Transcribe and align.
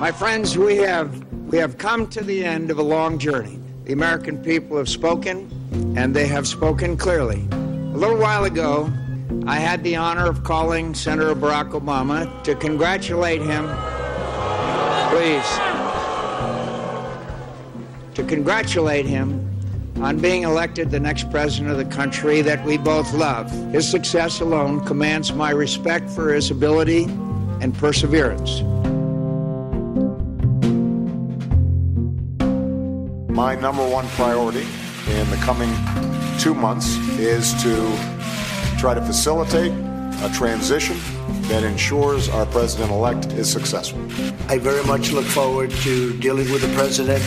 My 0.00 0.10
friends, 0.10 0.58
we 0.58 0.76
have 0.78 1.24
we 1.52 1.58
have 1.58 1.78
come 1.78 2.08
to 2.08 2.24
the 2.24 2.44
end 2.44 2.72
of 2.72 2.78
a 2.78 2.82
long 2.82 3.16
journey. 3.16 3.60
The 3.84 3.92
American 3.92 4.42
people 4.42 4.76
have 4.76 4.88
spoken, 4.88 5.48
and 5.96 6.14
they 6.14 6.26
have 6.26 6.48
spoken 6.48 6.96
clearly. 6.96 7.46
A 7.52 7.96
little 7.96 8.18
while 8.18 8.44
ago, 8.44 8.92
I 9.46 9.56
had 9.60 9.84
the 9.84 9.94
honor 9.94 10.28
of 10.28 10.42
calling 10.42 10.94
Senator 10.94 11.32
Barack 11.36 11.70
Obama 11.70 12.42
to 12.42 12.56
congratulate 12.56 13.40
him. 13.40 13.66
Please. 15.10 15.48
To 18.14 18.24
congratulate 18.24 19.06
him 19.06 19.48
on 20.02 20.18
being 20.18 20.42
elected 20.42 20.90
the 20.90 20.98
next 20.98 21.30
president 21.30 21.70
of 21.70 21.78
the 21.78 21.94
country 21.94 22.42
that 22.42 22.64
we 22.64 22.78
both 22.78 23.14
love. 23.14 23.48
His 23.72 23.88
success 23.88 24.40
alone 24.40 24.84
commands 24.84 25.32
my 25.32 25.50
respect 25.50 26.10
for 26.10 26.34
his 26.34 26.50
ability 26.50 27.04
and 27.60 27.72
perseverance. 27.74 28.62
My 33.44 33.54
number 33.54 33.86
one 33.86 34.08
priority 34.16 34.66
in 35.06 35.28
the 35.28 35.36
coming 35.42 35.70
two 36.38 36.54
months 36.54 36.96
is 37.18 37.52
to 37.62 37.74
try 38.78 38.94
to 38.94 39.02
facilitate 39.02 39.70
a 40.22 40.32
transition 40.32 40.96
that 41.48 41.62
ensures 41.62 42.30
our 42.30 42.46
president 42.46 42.90
elect 42.90 43.26
is 43.34 43.52
successful. 43.52 44.00
I 44.48 44.56
very 44.56 44.82
much 44.84 45.12
look 45.12 45.26
forward 45.26 45.70
to 45.82 46.18
dealing 46.20 46.50
with 46.50 46.62
the 46.62 46.72
president. 46.74 47.22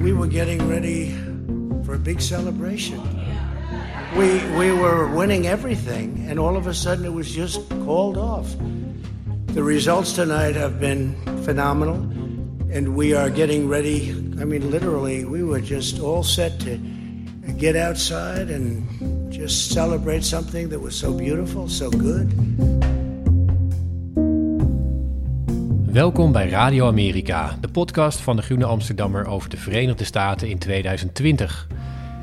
we 0.00 0.12
were 0.12 0.28
getting 0.28 0.68
ready 0.68 1.10
for 1.82 1.94
a 1.94 1.98
big 1.98 2.20
celebration. 2.20 3.02
We 4.16 4.38
we 4.56 4.70
were 4.70 5.08
winning 5.08 5.48
everything, 5.48 6.24
and 6.28 6.38
all 6.38 6.56
of 6.56 6.68
a 6.68 6.74
sudden 6.74 7.04
it 7.04 7.12
was 7.12 7.28
just 7.28 7.68
called 7.84 8.16
off. 8.16 8.54
The 9.54 9.64
results 9.64 10.12
tonight 10.12 10.54
have 10.54 10.78
been 10.78 11.14
phenomenal, 11.42 11.96
and 12.72 12.94
we 12.94 13.16
are 13.16 13.30
getting 13.30 13.68
ready. 13.68 14.10
I 14.40 14.44
mean, 14.44 14.70
literally, 14.70 15.24
we 15.24 15.42
were 15.42 15.60
just 15.60 16.00
all 16.00 16.22
set 16.22 16.60
to 16.60 16.78
get 17.56 17.74
outside 17.74 18.48
and 18.50 18.86
just 19.32 19.72
celebrate 19.72 20.24
something 20.24 20.68
that 20.70 20.80
was 20.80 20.94
so 20.98 21.12
beautiful, 21.12 21.68
so 21.68 21.90
good. 21.90 22.32
Welkom 25.92 26.32
bij 26.32 26.48
Radio 26.48 26.86
Amerika, 26.86 27.56
de 27.60 27.68
podcast 27.68 28.20
van 28.20 28.36
de 28.36 28.42
Groene 28.42 28.64
Amsterdammer 28.64 29.26
over 29.26 29.50
de 29.50 29.56
Verenigde 29.56 30.04
Staten 30.04 30.48
in 30.48 30.58
2020. 30.58 31.66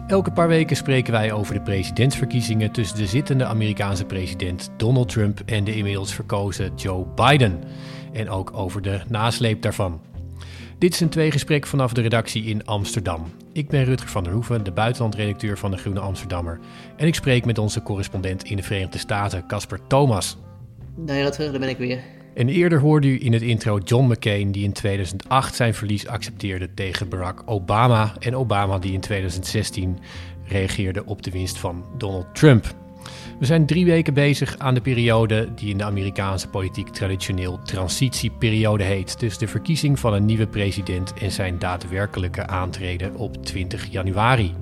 Elke 0.08 0.32
paar 0.32 0.48
weken 0.48 0.76
spreken 0.76 1.14
wij 1.14 1.32
over 1.32 1.54
de 1.54 1.62
presidentsverkiezingen 1.62 2.72
tussen 2.72 2.98
de 2.98 3.06
zittende 3.06 3.46
Amerikaanse 3.46 4.06
president 4.06 4.70
Donald 4.78 5.10
Trump 5.10 5.42
en 5.46 5.64
de 5.64 5.76
inmiddels 5.76 6.14
verkozen 6.14 6.72
Joe 6.76 7.06
Biden. 7.16 7.64
En 8.14 8.30
ook 8.30 8.52
over 8.54 8.82
de 8.82 9.02
nasleep 9.08 9.62
daarvan. 9.62 10.02
Dit 10.78 10.94
is 10.94 11.00
een 11.00 11.10
tweegesprek 11.10 11.68
vanaf 11.68 11.94
de 11.94 12.02
redactie 12.02 12.44
in 12.44 12.66
Amsterdam. 12.66 13.26
Ik 13.54 13.70
ben 13.70 13.84
Rutger 13.84 14.10
van 14.10 14.24
der 14.24 14.34
Hoeven, 14.34 14.64
de 14.64 14.72
buitenlandredacteur 14.72 15.58
van 15.58 15.72
de 15.72 15.78
Groene 15.78 16.00
Amsterdammer. 16.00 16.60
En 16.98 17.08
ik 17.08 17.16
spreek 17.16 17.46
met 17.46 17.58
onze 17.58 17.84
correspondent 17.84 18.44
in 18.44 18.56
de 18.56 18.64
Verenigde 18.64 18.98
Staten, 18.98 19.48
Casper 19.48 19.80
Thomas. 19.88 20.38
Nee, 20.96 21.24
Rutger, 21.24 21.52
daar 21.52 21.60
ben 21.60 21.70
ik 21.70 21.78
weer. 21.78 22.17
En 22.38 22.50
eerder 22.50 22.80
hoorde 22.80 23.08
u 23.08 23.26
in 23.26 23.34
het 23.34 23.42
intro 23.42 23.78
John 23.78 24.12
McCain 24.12 24.52
die 24.52 24.64
in 24.64 24.72
2008 24.72 25.56
zijn 25.56 25.74
verlies 25.74 26.08
accepteerde 26.08 26.74
tegen 26.74 27.10
Barack 27.10 27.44
Obama. 27.46 28.14
En 28.20 28.36
Obama 28.36 28.80
die 28.80 28.94
in 28.94 29.00
2016 29.00 29.98
reageerde 30.44 31.06
op 31.06 31.22
de 31.22 31.32
winst 31.32 31.58
van 31.58 31.86
Donald 31.98 32.36
Trump. 32.36 32.76
We 33.40 33.46
zijn 33.46 33.66
drie 33.66 33.86
weken 33.86 34.14
bezig 34.14 34.58
aan 34.58 34.74
de 34.74 34.82
periode 34.82 35.54
die 35.56 35.70
in 35.70 35.78
de 35.78 35.84
Amerikaanse 35.84 36.48
politiek 36.48 36.88
traditioneel 36.88 37.60
transitieperiode 37.64 38.84
heet. 38.84 39.20
Dus 39.20 39.38
de 39.38 39.48
verkiezing 39.48 40.00
van 40.00 40.14
een 40.14 40.26
nieuwe 40.26 40.48
president 40.48 41.14
en 41.14 41.32
zijn 41.32 41.60
daadwerkelijke 41.60 42.48
aantreden 42.48 43.16
op 43.16 43.46
20 43.46 43.92
januari. 43.92 44.54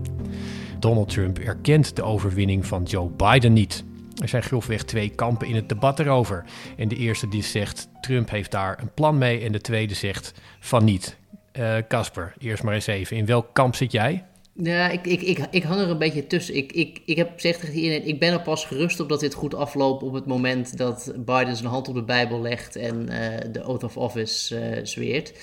Donald 0.80 1.10
Trump 1.10 1.40
erkent 1.40 1.96
de 1.96 2.04
overwinning 2.04 2.66
van 2.66 2.84
Joe 2.84 3.10
Biden 3.10 3.54
niet. 3.54 3.84
Er 4.22 4.28
zijn 4.28 4.44
grofweg 4.44 4.84
twee 4.84 5.10
kampen 5.10 5.48
in 5.48 5.56
het 5.56 5.70
debat 5.70 6.00
erover. 6.00 6.46
En 6.78 6.88
de 6.88 6.96
eerste 6.96 7.28
die 7.28 7.44
zegt 7.44 7.88
Trump 8.02 8.30
heeft 8.30 8.52
daar 8.52 8.80
een 8.82 8.94
plan 8.94 9.18
mee 9.18 9.42
en 9.42 9.52
de 9.52 9.62
tweede 9.62 9.94
zegt 9.94 10.34
van 10.60 10.84
niet. 10.84 11.18
Eh, 11.52 11.76
Casper, 11.88 12.34
eerst 12.40 12.64
maar 12.64 12.74
eens 12.74 12.88
even. 12.88 13.18
In 13.18 13.26
welk 13.26 13.54
kamp 13.54 13.76
zit 13.76 13.92
jij? 13.92 14.24
Ja, 14.54 14.90
ik, 14.90 15.06
ik, 15.06 15.22
ik, 15.22 15.48
ik 15.52 15.64
hang 15.64 15.82
er 15.82 15.90
een 15.90 15.98
beetje 15.98 16.28
tussen. 16.28 16.56
Ik, 16.56 16.72
ik, 16.72 17.02
ik 17.06 17.16
heb 17.16 17.32
gezegd 17.34 17.60
tegen 17.60 17.76
iedereen, 17.76 18.08
ik 18.08 18.20
ben 18.20 18.34
er 18.34 18.42
pas 18.42 18.66
gerust 18.66 19.00
op 19.00 19.10
dat 19.10 19.20
dit 19.20 19.34
goed 19.34 19.56
afloopt 19.56 20.04
op 20.04 20.14
het 20.14 20.26
moment 20.26 20.78
dat 20.78 21.14
Biden 21.18 21.56
zijn 21.56 21.70
hand 21.70 21.88
op 21.88 21.96
de 21.96 22.04
Bijbel 22.04 22.42
legt 22.42 22.76
en 22.76 23.10
eh, 23.10 23.52
de 23.52 23.68
oath 23.68 23.84
of 23.84 23.98
office 23.98 24.60
eh, 24.60 24.80
zweert 24.84 25.34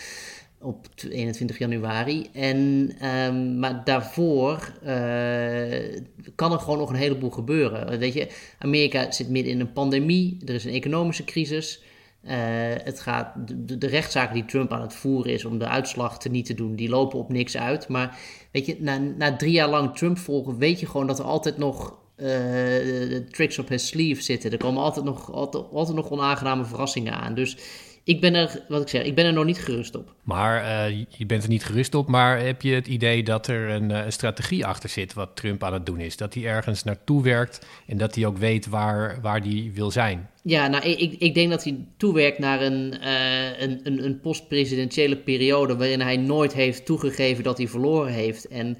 op 0.62 0.86
21 1.08 1.58
januari. 1.58 2.28
En, 2.32 2.90
ehm, 2.98 3.58
maar 3.58 3.84
daarvoor 3.84 4.72
eh, 4.82 6.02
kan 6.34 6.52
er 6.52 6.58
gewoon 6.58 6.78
nog 6.78 6.90
een 6.90 6.96
heleboel 6.96 7.30
gebeuren. 7.30 7.98
Weet 7.98 8.12
je, 8.12 8.28
Amerika 8.58 9.10
zit 9.10 9.28
midden 9.28 9.52
in 9.52 9.60
een 9.60 9.72
pandemie, 9.72 10.38
er 10.46 10.54
is 10.54 10.64
een 10.64 10.72
economische 10.72 11.24
crisis. 11.24 11.82
Eh, 12.22 12.36
het 12.84 13.00
gaat, 13.00 13.32
de, 13.80 13.86
rechtszaken 13.86 14.34
die 14.34 14.44
Trump 14.44 14.72
aan 14.72 14.80
het 14.80 14.94
voeren 14.94 15.32
is 15.32 15.44
om 15.44 15.58
de 15.58 15.66
uitslag 15.66 16.18
te 16.18 16.28
niet 16.28 16.46
te 16.46 16.54
doen, 16.54 16.76
die 16.76 16.88
lopen 16.88 17.18
op 17.18 17.28
niks 17.28 17.56
uit. 17.56 17.88
Maar 17.88 18.18
weet 18.50 18.66
je, 18.66 18.76
na, 18.78 18.98
na 18.98 19.36
drie 19.36 19.52
jaar 19.52 19.68
lang 19.68 19.96
Trump 19.96 20.18
volgen, 20.18 20.58
weet 20.58 20.80
je 20.80 20.86
gewoon 20.86 21.06
dat 21.06 21.18
er 21.18 21.24
altijd 21.24 21.58
nog 21.58 22.00
eh, 22.16 23.16
tricks 23.30 23.58
op 23.58 23.68
his 23.68 23.86
sleeve 23.86 24.22
zitten. 24.22 24.50
Er 24.50 24.58
komen 24.58 24.82
altijd 24.82 25.04
nog, 25.04 25.32
altijd, 25.32 25.64
altijd 25.72 25.96
nog 25.96 26.10
onaangename 26.10 26.64
verrassingen 26.64 27.12
aan. 27.12 27.34
Dus 27.34 27.56
ik 28.04 28.20
ben 28.20 28.34
er, 28.34 28.62
wat 28.68 28.82
ik 28.82 28.88
zeg, 28.88 29.02
ik 29.02 29.14
ben 29.14 29.24
er 29.24 29.32
nog 29.32 29.44
niet 29.44 29.58
gerust 29.58 29.94
op. 29.94 30.14
Maar 30.22 30.64
eh, 30.64 31.04
je 31.08 31.26
bent 31.26 31.42
er 31.42 31.48
niet 31.48 31.64
gerust 31.64 31.94
op, 31.94 32.08
maar 32.08 32.40
heb 32.44 32.62
je 32.62 32.74
het 32.74 32.86
idee 32.86 33.22
dat 33.22 33.46
er 33.46 33.68
een, 33.70 33.90
eh, 33.90 34.04
een 34.04 34.12
strategie 34.12 34.66
achter 34.66 34.88
zit 34.88 35.12
wat 35.12 35.36
Trump 35.36 35.64
aan 35.64 35.72
het 35.72 35.86
doen 35.86 36.00
is? 36.00 36.16
Dat 36.16 36.34
hij 36.34 36.44
ergens 36.44 36.82
naartoe 36.82 37.22
werkt 37.22 37.66
en 37.86 37.96
dat 37.96 38.14
hij 38.14 38.26
ook 38.26 38.38
weet 38.38 38.66
waar, 38.66 39.18
waar 39.20 39.40
hij 39.40 39.70
wil 39.74 39.90
zijn? 39.90 40.30
Ja, 40.42 40.68
nou, 40.68 40.84
ik, 40.84 41.14
ik 41.18 41.34
denk 41.34 41.50
dat 41.50 41.64
hij 41.64 41.86
toewerkt 41.96 42.38
naar 42.38 42.62
een, 42.62 43.00
eh, 43.00 43.60
een, 43.60 43.80
een, 43.82 44.04
een 44.04 44.20
post-presidentiële 44.20 45.16
periode 45.16 45.76
waarin 45.76 46.00
hij 46.00 46.16
nooit 46.16 46.52
heeft 46.52 46.86
toegegeven 46.86 47.44
dat 47.44 47.58
hij 47.58 47.68
verloren 47.68 48.12
heeft. 48.12 48.48
En 48.48 48.78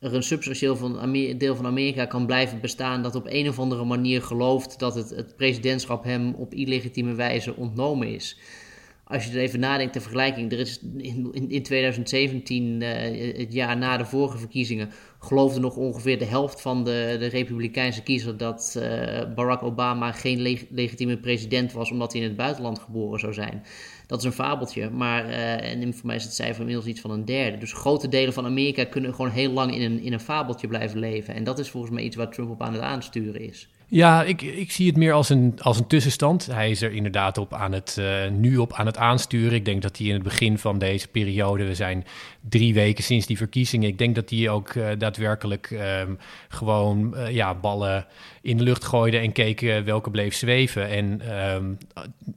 er 0.00 0.14
een 0.14 0.22
substantieel 0.22 0.76
van 0.76 1.12
deel 1.38 1.56
van 1.56 1.66
Amerika 1.66 2.04
kan 2.04 2.26
blijven 2.26 2.60
bestaan 2.60 3.02
dat 3.02 3.14
op 3.14 3.26
een 3.28 3.48
of 3.48 3.58
andere 3.58 3.84
manier 3.84 4.22
gelooft 4.22 4.78
dat 4.78 4.94
het, 4.94 5.10
het 5.10 5.36
presidentschap 5.36 6.04
hem 6.04 6.34
op 6.34 6.54
illegitieme 6.54 7.14
wijze 7.14 7.56
ontnomen 7.56 8.08
is. 8.08 8.38
Als 9.06 9.24
je 9.24 9.30
er 9.30 9.38
even 9.38 9.60
nadenkt, 9.60 9.92
ter 9.92 10.02
vergelijking, 10.02 10.52
er 10.52 10.58
is 10.58 10.80
in, 10.96 11.28
in, 11.32 11.50
in 11.50 11.62
2017, 11.62 12.82
eh, 12.82 13.36
het 13.38 13.52
jaar 13.52 13.76
na 13.76 13.96
de 13.96 14.04
vorige 14.04 14.38
verkiezingen, 14.38 14.90
geloofde 15.18 15.60
nog 15.60 15.76
ongeveer 15.76 16.18
de 16.18 16.24
helft 16.24 16.60
van 16.60 16.84
de, 16.84 17.16
de 17.18 17.26
Republikeinse 17.26 18.02
kiezer 18.02 18.36
dat 18.36 18.76
eh, 18.78 19.34
Barack 19.34 19.62
Obama 19.62 20.12
geen 20.12 20.40
leg- 20.40 20.64
legitieme 20.70 21.18
president 21.18 21.72
was, 21.72 21.90
omdat 21.90 22.12
hij 22.12 22.20
in 22.20 22.28
het 22.28 22.36
buitenland 22.36 22.78
geboren 22.78 23.20
zou 23.20 23.32
zijn. 23.32 23.62
dat 24.06 24.18
is 24.18 24.24
een 24.24 24.32
fabeltje. 24.32 24.90
Maar 24.90 25.28
uh, 25.28 25.70
en 25.70 25.94
voor 25.94 26.06
mij 26.06 26.16
is 26.16 26.24
het 26.24 26.34
cijfer 26.34 26.60
inmiddels 26.60 26.86
iets 26.86 27.00
van 27.00 27.10
een 27.10 27.24
derde. 27.24 27.58
Dus 27.58 27.72
grote 27.72 28.08
delen 28.08 28.32
van 28.32 28.44
Amerika 28.44 28.84
kunnen 28.84 29.14
gewoon 29.14 29.30
heel 29.30 29.50
lang 29.50 29.74
in 29.74 29.82
een, 29.82 30.00
in 30.00 30.12
een 30.12 30.20
fabeltje 30.20 30.68
blijven 30.68 30.98
leven. 30.98 31.34
En 31.34 31.44
dat 31.44 31.58
is 31.58 31.70
volgens 31.70 31.92
mij 31.92 32.02
iets 32.02 32.16
waar 32.16 32.30
Trump 32.30 32.50
op 32.50 32.62
aan 32.62 32.72
het 32.72 32.82
aansturen 32.82 33.40
is. 33.40 33.68
Ja, 33.86 34.22
ik, 34.22 34.42
ik 34.42 34.70
zie 34.70 34.86
het 34.86 34.96
meer 34.96 35.12
als 35.12 35.28
een, 35.28 35.58
als 35.60 35.78
een 35.78 35.86
tussenstand. 35.86 36.46
Hij 36.46 36.70
is 36.70 36.82
er 36.82 36.92
inderdaad 36.92 37.38
op 37.38 37.54
aan 37.54 37.72
het, 37.72 37.96
uh, 38.00 38.30
nu 38.30 38.56
op 38.56 38.72
aan 38.72 38.86
het 38.86 38.96
aansturen. 38.96 39.52
Ik 39.52 39.64
denk 39.64 39.82
dat 39.82 39.98
hij 39.98 40.06
in 40.06 40.14
het 40.14 40.22
begin 40.22 40.58
van 40.58 40.78
deze 40.78 41.08
periode, 41.08 41.64
we 41.64 41.74
zijn 41.74 42.04
drie 42.48 42.74
weken 42.74 43.04
sinds 43.04 43.26
die 43.26 43.36
verkiezingen, 43.36 43.88
ik 43.88 43.98
denk 43.98 44.14
dat 44.14 44.30
hij 44.30 44.48
ook 44.48 44.74
uh, 44.74 44.88
daadwerkelijk 44.98 45.70
um, 45.70 46.18
gewoon 46.48 47.14
uh, 47.16 47.30
ja, 47.30 47.54
ballen 47.54 48.06
in 48.42 48.56
de 48.56 48.62
lucht 48.62 48.84
gooide 48.84 49.18
en 49.18 49.32
keek 49.32 49.60
welke 49.84 50.10
bleef 50.10 50.34
zweven. 50.34 50.88
En 50.88 51.38
um, 51.54 51.78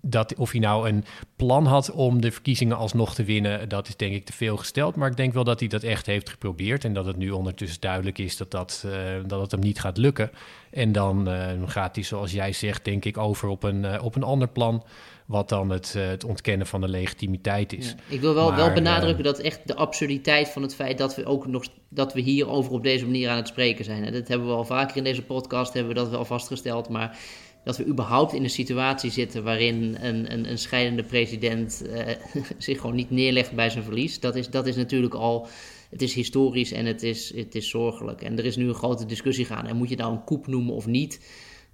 dat, 0.10 0.36
of 0.36 0.52
hij 0.52 0.60
nou 0.60 0.90
een 0.90 1.06
plan 1.36 1.66
had 1.66 1.92
om 1.92 2.22
de 2.22 2.32
verkiezingen 2.32 2.78
alsnog 2.78 3.16
te 3.16 3.24
winnen, 3.24 3.70
dat 3.70 3.88
is 3.88 3.96
denk 3.96 4.14
ik 4.14 4.26
te 4.26 4.34
veel 4.34 4.58
gesteld. 4.58 4.96
Maar 4.96 5.10
ik 5.10 5.18
denk 5.18 5.34
wel 5.34 5.44
dat 5.44 5.60
hij 5.60 5.70
dat 5.70 5.84
echt 5.84 6.06
heeft 6.06 6.30
geprobeerd 6.30 6.84
en 6.84 6.94
dat 6.94 7.06
het 7.06 7.18
nu 7.18 7.30
ondertussen 7.30 7.82
duidelijk 7.82 8.18
is 8.18 8.38
dat, 8.38 8.52
dat, 8.52 8.86
dat 9.28 9.42
het 9.42 9.52
hem 9.52 9.60
niet 9.60 9.80
gaat 9.80 9.98
lukken. 9.98 10.32
En 10.72 10.92
dan 10.92 11.30
uh, 11.30 11.46
gaat 11.66 11.96
hij, 11.96 12.04
zoals 12.04 12.32
jij 12.32 12.54
zegt, 12.54 12.86
denk 12.86 13.06
ik, 13.06 13.18
over 13.18 13.48
op 13.48 13.64
een, 13.64 13.84
uh, 13.84 14.04
op 14.04 14.16
een 14.16 14.24
ander 14.24 14.48
plan. 14.48 14.84
Wat 15.26 15.50
dan 15.50 15.70
het, 15.70 15.94
het 15.94 16.24
ontkennen 16.24 16.68
van 16.68 16.82
de 16.82 16.88
legitimiteit 16.88 17.74
is. 17.74 17.88
Ja, 17.88 17.96
ik 18.08 18.22
wil 18.22 18.34
wel, 18.34 18.48
maar, 18.48 18.58
wel 18.58 18.74
benadrukken 18.74 19.24
dat 19.24 19.40
echt 19.40 19.60
de 19.66 19.76
absurditeit 19.76 20.50
van 20.50 20.62
het 20.62 20.76
feit 20.76 20.98
dat 20.98 21.16
we 21.16 21.26
ook 21.26 21.48
nog 21.48 21.66
dat 21.90 22.14
we 22.14 22.22
hierover 22.22 22.72
op 22.72 22.84
deze 22.84 23.06
manier 23.06 23.30
aan 23.30 23.38
het 23.38 23.48
spreken 23.48 23.86
zijn. 23.86 24.04
En 24.04 24.14
dat 24.14 24.28
hebben 24.28 24.48
we 24.48 24.54
al 24.54 24.66
vaker 24.66 24.98
in 24.98 25.04
deze 25.04 25.22
podcast 25.22 25.74
hebben 25.74 25.94
we 25.94 26.00
dat 26.00 26.10
wel 26.10 26.26
vastgesteld. 26.26 26.90
Maar 26.90 27.18
dat 27.68 27.78
we 27.78 27.86
überhaupt 27.86 28.34
in 28.34 28.44
een 28.44 28.50
situatie 28.50 29.12
zitten 29.12 29.44
waarin 29.44 29.98
een, 30.02 30.34
een, 30.34 30.50
een 30.50 30.58
scheidende 30.58 31.04
president 31.04 31.84
zich 32.58 32.80
gewoon 32.80 32.96
niet 32.96 33.10
neerlegt 33.10 33.52
bij 33.52 33.70
zijn 33.70 33.84
verlies. 33.84 34.20
Dat 34.20 34.36
is, 34.36 34.50
dat 34.50 34.68
is 34.68 34.76
natuurlijk 34.76 35.14
al 35.14 35.48
het 35.90 36.02
is 36.02 36.14
historisch 36.14 36.72
en 36.72 36.86
het 36.86 37.04
is, 37.04 37.36
het 37.36 37.56
is 37.56 37.70
zorgelijk. 37.70 38.22
En 38.22 38.38
er 38.38 38.46
is 38.46 38.56
nu 38.56 38.68
een 38.68 38.74
grote 38.74 39.06
discussie 39.06 39.46
gaan. 39.46 39.68
En 39.68 39.76
moet 39.76 39.90
je 39.90 39.96
nou 39.96 40.12
een 40.12 40.24
koep 40.24 40.48
noemen 40.48 40.74
of 40.74 40.86
niet? 40.86 41.20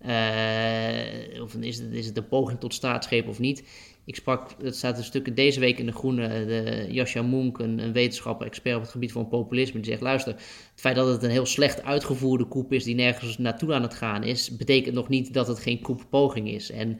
Uh, 0.05 1.41
of 1.41 1.53
is 1.55 1.77
het, 1.77 1.91
is 1.91 2.05
het 2.05 2.17
een 2.17 2.27
poging 2.27 2.59
tot 2.59 2.73
staatsgreep 2.73 3.27
of 3.27 3.39
niet? 3.39 3.63
Ik 4.05 4.15
sprak, 4.15 4.49
het 4.61 4.75
staat 4.75 4.97
een 4.97 5.03
stuk 5.03 5.35
deze 5.35 5.59
week 5.59 5.79
in 5.79 5.85
de 5.85 5.91
Groene, 5.91 6.45
de 6.45 6.87
Jascha 6.89 7.19
een, 7.19 7.53
een 7.59 7.93
wetenschapper, 7.93 8.47
expert 8.47 8.75
op 8.75 8.81
het 8.81 8.91
gebied 8.91 9.11
van 9.11 9.27
populisme, 9.27 9.79
die 9.79 9.89
zegt, 9.89 10.01
luister, 10.01 10.33
het 10.33 10.71
feit 10.75 10.95
dat 10.95 11.07
het 11.07 11.23
een 11.23 11.29
heel 11.29 11.45
slecht 11.45 11.83
uitgevoerde 11.83 12.45
koep 12.45 12.73
is 12.73 12.83
die 12.83 12.95
nergens 12.95 13.37
naartoe 13.37 13.73
aan 13.73 13.81
het 13.81 13.93
gaan 13.93 14.23
is, 14.23 14.55
betekent 14.55 14.95
nog 14.95 15.09
niet 15.09 15.33
dat 15.33 15.47
het 15.47 15.59
geen 15.59 15.81
koeppoging 15.81 16.49
is. 16.49 16.71
En 16.71 16.99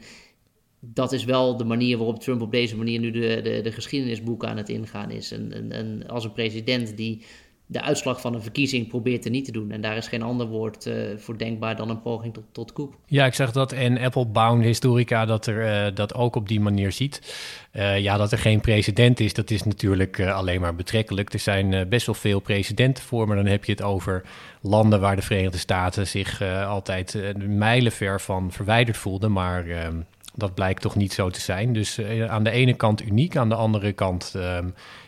dat 0.80 1.12
is 1.12 1.24
wel 1.24 1.56
de 1.56 1.64
manier 1.64 1.96
waarop 1.96 2.20
Trump 2.20 2.40
op 2.40 2.50
deze 2.50 2.76
manier 2.76 3.00
nu 3.00 3.10
de, 3.10 3.40
de, 3.42 3.60
de 3.62 3.72
geschiedenisboeken 3.72 4.48
aan 4.48 4.56
het 4.56 4.68
ingaan 4.68 5.10
is. 5.10 5.32
En, 5.32 5.52
en, 5.52 5.72
en, 5.72 6.06
als 6.08 6.24
een 6.24 6.32
president 6.32 6.96
die 6.96 7.22
de 7.66 7.80
uitslag 7.80 8.20
van 8.20 8.34
een 8.34 8.42
verkiezing 8.42 8.88
probeert 8.88 9.24
er 9.24 9.30
niet 9.30 9.44
te 9.44 9.52
doen. 9.52 9.70
En 9.70 9.80
daar 9.80 9.96
is 9.96 10.08
geen 10.08 10.22
ander 10.22 10.46
woord 10.46 10.86
uh, 10.86 10.94
voor 11.16 11.38
denkbaar 11.38 11.76
dan 11.76 11.90
een 11.90 12.02
poging 12.02 12.34
tot, 12.34 12.44
tot 12.52 12.72
koep. 12.72 12.94
Ja, 13.06 13.26
ik 13.26 13.34
zag 13.34 13.52
dat 13.52 13.72
en 13.72 13.98
Applebaum 13.98 14.60
Historica 14.60 15.24
dat 15.24 15.46
er 15.46 15.86
uh, 15.86 15.94
dat 15.94 16.14
ook 16.14 16.36
op 16.36 16.48
die 16.48 16.60
manier 16.60 16.92
ziet. 16.92 17.36
Uh, 17.72 17.98
ja, 17.98 18.16
dat 18.16 18.32
er 18.32 18.38
geen 18.38 18.60
president 18.60 19.20
is, 19.20 19.34
dat 19.34 19.50
is 19.50 19.62
natuurlijk 19.62 20.20
alleen 20.20 20.60
maar 20.60 20.74
betrekkelijk. 20.74 21.32
Er 21.32 21.38
zijn 21.38 21.88
best 21.88 22.06
wel 22.06 22.14
veel 22.14 22.40
presidenten 22.40 23.04
voor, 23.04 23.26
maar 23.26 23.36
dan 23.36 23.46
heb 23.46 23.64
je 23.64 23.72
het 23.72 23.82
over 23.82 24.22
landen 24.60 25.00
waar 25.00 25.16
de 25.16 25.22
Verenigde 25.22 25.58
Staten 25.58 26.06
zich 26.06 26.42
altijd 26.66 27.34
mijlenver 27.36 28.20
van 28.20 28.52
verwijderd 28.52 28.96
voelden. 28.96 29.32
Maar 29.32 29.66
ehm, 29.66 30.00
dat 30.34 30.54
blijkt 30.54 30.82
toch 30.82 30.96
niet 30.96 31.12
zo 31.12 31.30
te 31.30 31.40
zijn. 31.40 31.72
Dus 31.72 31.98
uh, 31.98 32.30
aan 32.30 32.44
de 32.44 32.50
ene 32.50 32.74
kant 32.74 33.02
uniek, 33.02 33.36
aan 33.36 33.48
de 33.48 33.54
andere 33.54 33.92
kant 33.92 34.32
uh, 34.36 34.58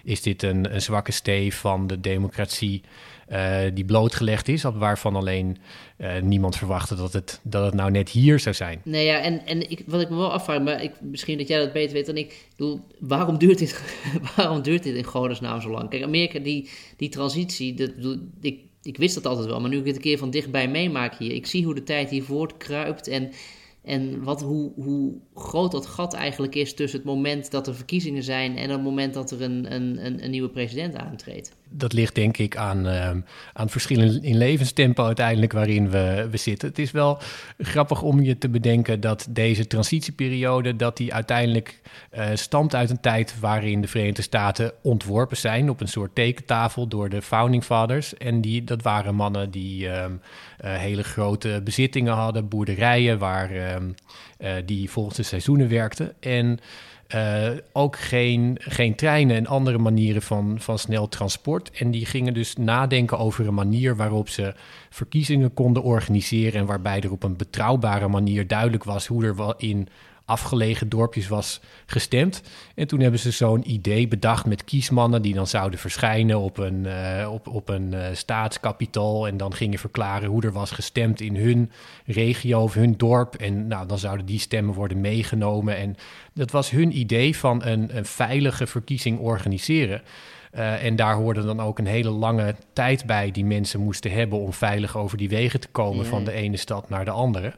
is 0.05 0.23
dit 0.23 0.43
een, 0.43 0.75
een, 0.75 0.83
zwakke 0.83 1.13
steef 1.13 1.57
van 1.57 1.87
de 1.87 2.01
democratie 2.01 2.83
uh, 3.29 3.59
die 3.75 3.85
blootgelegd 3.85 4.49
is, 4.49 4.63
waarvan 4.63 5.17
alleen 5.17 5.57
uh, 5.99 6.21
niemand 6.21 6.57
verwachtte 6.57 6.95
dat 6.95 7.13
het, 7.13 7.41
dat 7.43 7.65
het 7.65 7.75
nou 7.75 7.91
net 7.91 8.09
hier 8.09 8.41
zou 8.41 8.55
zijn. 8.55 8.81
Nee, 8.85 9.05
ja, 9.05 9.19
en, 9.19 9.47
en 9.47 9.71
ik, 9.71 9.83
wat 9.87 10.01
ik 10.01 10.11
me 10.11 10.17
wel 10.17 10.33
afvraag, 10.33 10.63
maar 10.63 10.83
ik, 10.83 10.93
misschien 11.01 11.39
dat 11.39 11.49
jij 11.49 11.59
dat 11.59 11.73
beter 11.73 11.93
weet 11.93 12.07
dan 12.07 12.17
ik, 12.17 12.49
bedoel, 12.57 12.81
waarom 12.99 13.39
duurt 13.39 13.59
dit, 13.59 13.83
waarom 14.37 14.63
duurt 14.63 14.83
dit 14.83 14.95
in 14.95 15.05
godesnaam 15.05 15.61
zo 15.61 15.71
lang? 15.71 15.91
Kijk, 15.91 16.03
Amerika, 16.03 16.39
die, 16.39 16.71
die 16.97 17.09
transitie, 17.09 17.75
dat, 17.75 18.19
ik, 18.41 18.61
ik 18.83 18.97
wist 18.97 19.15
dat 19.15 19.27
altijd 19.27 19.47
wel, 19.47 19.61
maar 19.61 19.71
nu 19.71 19.79
ik 19.79 19.87
het 19.87 19.97
een 19.97 20.03
keer 20.03 20.19
van 20.19 20.31
dichtbij 20.31 20.69
meemaak 20.69 21.15
hier, 21.15 21.33
ik 21.33 21.47
zie 21.47 21.65
hoe 21.65 21.75
de 21.75 21.83
tijd 21.83 22.11
hier 22.11 22.25
voortkruipt 22.25 23.09
en 23.09 23.33
en 23.87 24.23
wat, 24.23 24.43
hoe, 24.43 24.73
hoe 24.75 25.15
groot 25.35 25.73
dat 25.73 25.87
gat 25.87 26.15
eigenlijk 26.15 26.55
is 26.55 26.75
tussen 26.75 26.99
het 26.99 27.09
moment 27.09 27.51
dat 27.51 27.67
er 27.67 27.75
verkiezingen 27.75 28.23
zijn 28.23 28.57
en 28.57 28.71
het 28.71 28.83
moment 28.83 29.15
dat 29.15 29.31
er 29.31 29.43
een, 29.43 29.75
een, 29.75 30.25
een 30.25 30.31
nieuwe 30.31 30.51
president 30.51 30.97
aantreedt. 30.97 31.57
Dat 31.69 31.93
ligt 31.93 32.15
denk 32.15 32.37
ik 32.37 32.57
aan, 32.57 32.87
uh, 32.87 33.11
aan 33.53 33.69
verschillen 33.69 34.23
in 34.23 34.37
levenstempo 34.37 35.05
uiteindelijk 35.05 35.53
waarin 35.53 35.91
we, 35.91 36.29
we 36.31 36.37
zitten. 36.37 36.69
Het 36.69 36.79
is 36.79 36.91
wel 36.91 37.19
grappig 37.59 38.03
om 38.03 38.23
je 38.23 38.39
te 38.39 38.49
bedenken 38.49 39.01
dat 39.01 39.27
deze 39.31 39.67
transitieperiode, 39.67 40.77
dat 40.77 40.97
die 40.97 41.15
uiteindelijk 41.15 41.81
uh, 42.15 42.27
stamt 42.35 42.75
uit 42.75 42.91
een 42.91 43.01
tijd 43.01 43.41
waarin 43.41 43.81
de 43.81 43.89
Verenigde 43.89 44.23
Staten 44.23 44.73
ontworpen 44.83 45.37
zijn 45.37 45.71
op 45.71 45.81
een 45.81 45.89
soort 45.89 46.15
tekentafel 46.15 46.87
door 46.89 47.09
de 47.09 47.23
Founding 47.23 47.65
Fathers. 47.65 48.17
En 48.17 48.41
die, 48.41 48.65
dat 48.65 48.83
waren 48.83 49.15
mannen 49.15 49.51
die 49.51 49.87
uh, 49.87 50.05
hele 50.59 51.03
grote 51.03 51.61
bezittingen 51.65 52.15
hadden, 52.15 52.49
boerderijen 52.49 53.19
waar, 53.19 53.51
ehm, 53.51 53.91
die 54.65 54.91
volgens 54.91 55.17
de 55.17 55.23
seizoenen 55.23 55.69
werkten. 55.69 56.15
En 56.21 56.61
uh, 57.15 57.49
ook 57.73 57.99
geen, 57.99 58.57
geen 58.61 58.95
treinen 58.95 59.37
en 59.37 59.47
andere 59.47 59.79
manieren 59.79 60.23
van, 60.23 60.57
van 60.61 60.79
snel 60.79 61.09
transport. 61.09 61.71
En 61.71 61.91
die 61.91 62.07
gingen 62.07 62.35
dus 62.35 62.57
nadenken 62.57 63.19
over 63.19 63.47
een 63.47 63.55
manier 63.55 63.97
waarop 63.97 64.29
ze 64.29 64.55
verkiezingen 64.91 65.55
konden 65.55 65.83
organiseren. 65.83 66.61
En 66.61 66.67
waarbij 66.67 67.01
er 67.01 67.13
op 67.13 67.23
een 67.23 67.37
betrouwbare 67.37 68.09
manier 68.09 68.47
duidelijk 68.47 68.85
was 68.85 69.07
hoe 69.07 69.25
er 69.25 69.37
wel 69.37 69.57
in 69.57 69.89
afgelegen 70.27 70.89
dorpjes 70.89 71.29
was 71.29 71.61
gestemd. 71.87 72.43
En 72.75 72.87
toen 72.87 73.01
hebben 73.01 73.21
ze 73.21 73.31
zo'n 73.31 73.71
idee 73.71 74.09
bedacht 74.09 74.47
met 74.47 74.65
kiesmannen 74.65 75.23
die 75.23 75.35
dan 75.35 75.47
zouden 75.47 75.79
verschijnen 75.79 76.39
op 76.39 76.59
een, 76.59 76.85
uh, 76.85 77.29
op, 77.33 77.49
op 77.49 77.69
een 77.69 77.93
uh, 77.93 78.07
staatskapitaal 78.13 79.27
en 79.27 79.37
dan 79.37 79.55
gingen 79.55 79.79
verklaren 79.79 80.29
hoe 80.29 80.43
er 80.43 80.53
was 80.53 80.71
gestemd 80.71 81.21
in 81.21 81.37
hun 81.37 81.71
regio 82.07 82.63
of 82.63 82.75
hun 82.75 82.95
dorp. 82.97 83.35
En 83.35 83.67
nou, 83.67 83.87
dan 83.87 83.99
zouden 83.99 84.27
die 84.27 84.41
stemmen 84.41 84.75
worden 84.75 85.01
meegenomen. 85.01 85.77
En 85.77 85.97
dat 86.35 86.51
was 86.51 86.71
hun 86.71 86.99
idee 86.99 87.37
van 87.37 87.65
een, 87.65 87.97
een 87.97 88.07
veilige 88.07 88.67
verkiezing 88.67 89.19
organiseren. 89.19 90.03
Uh, 90.55 90.85
en 90.85 90.97
daar 90.97 91.15
hoorde 91.15 91.45
dan 91.45 91.61
ook 91.61 91.79
een 91.79 91.87
hele 91.87 92.11
lange 92.11 92.55
tijd 92.73 93.07
bij 93.07 93.31
die 93.31 93.45
mensen 93.45 93.81
moesten 93.81 94.11
hebben 94.11 94.39
om 94.39 94.53
veilig 94.53 94.97
over 94.97 95.19
die 95.19 95.29
wegen 95.29 95.61
te 95.61 95.69
komen 95.69 96.07
van 96.07 96.25
de 96.25 96.33
ene 96.33 96.57
stad 96.57 96.89
naar 96.89 97.05
de 97.05 97.11
andere. 97.11 97.53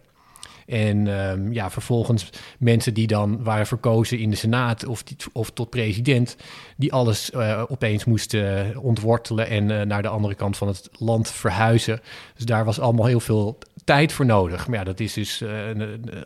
En 0.69 1.07
um, 1.07 1.53
ja, 1.53 1.71
vervolgens 1.71 2.31
mensen 2.59 2.95
die 2.95 3.07
dan 3.07 3.43
waren 3.43 3.67
verkozen 3.67 4.19
in 4.19 4.31
de 4.31 4.37
Senaat 4.37 4.87
of, 4.87 5.03
of 5.33 5.51
tot 5.51 5.71
president, 5.71 6.37
die 6.77 6.93
alles 6.93 7.31
uh, 7.31 7.63
opeens 7.69 8.05
moesten 8.05 8.77
ontwortelen 8.81 9.49
en 9.49 9.71
uh, 9.71 9.83
naar 9.83 10.03
de 10.03 10.09
andere 10.09 10.35
kant 10.35 10.57
van 10.57 10.69
het 10.69 10.89
land 10.93 11.31
verhuizen. 11.31 12.01
Dus 12.35 12.45
daar 12.45 12.65
was 12.65 12.81
allemaal 12.81 13.07
heel 13.07 13.21
veel 13.21 13.59
tijd 13.85 14.13
voor 14.13 14.27
nodig. 14.27 14.69
Maar 14.69 14.79
ja, 14.79 14.85
dat 14.85 15.01
is 15.01 15.13
dus 15.13 15.45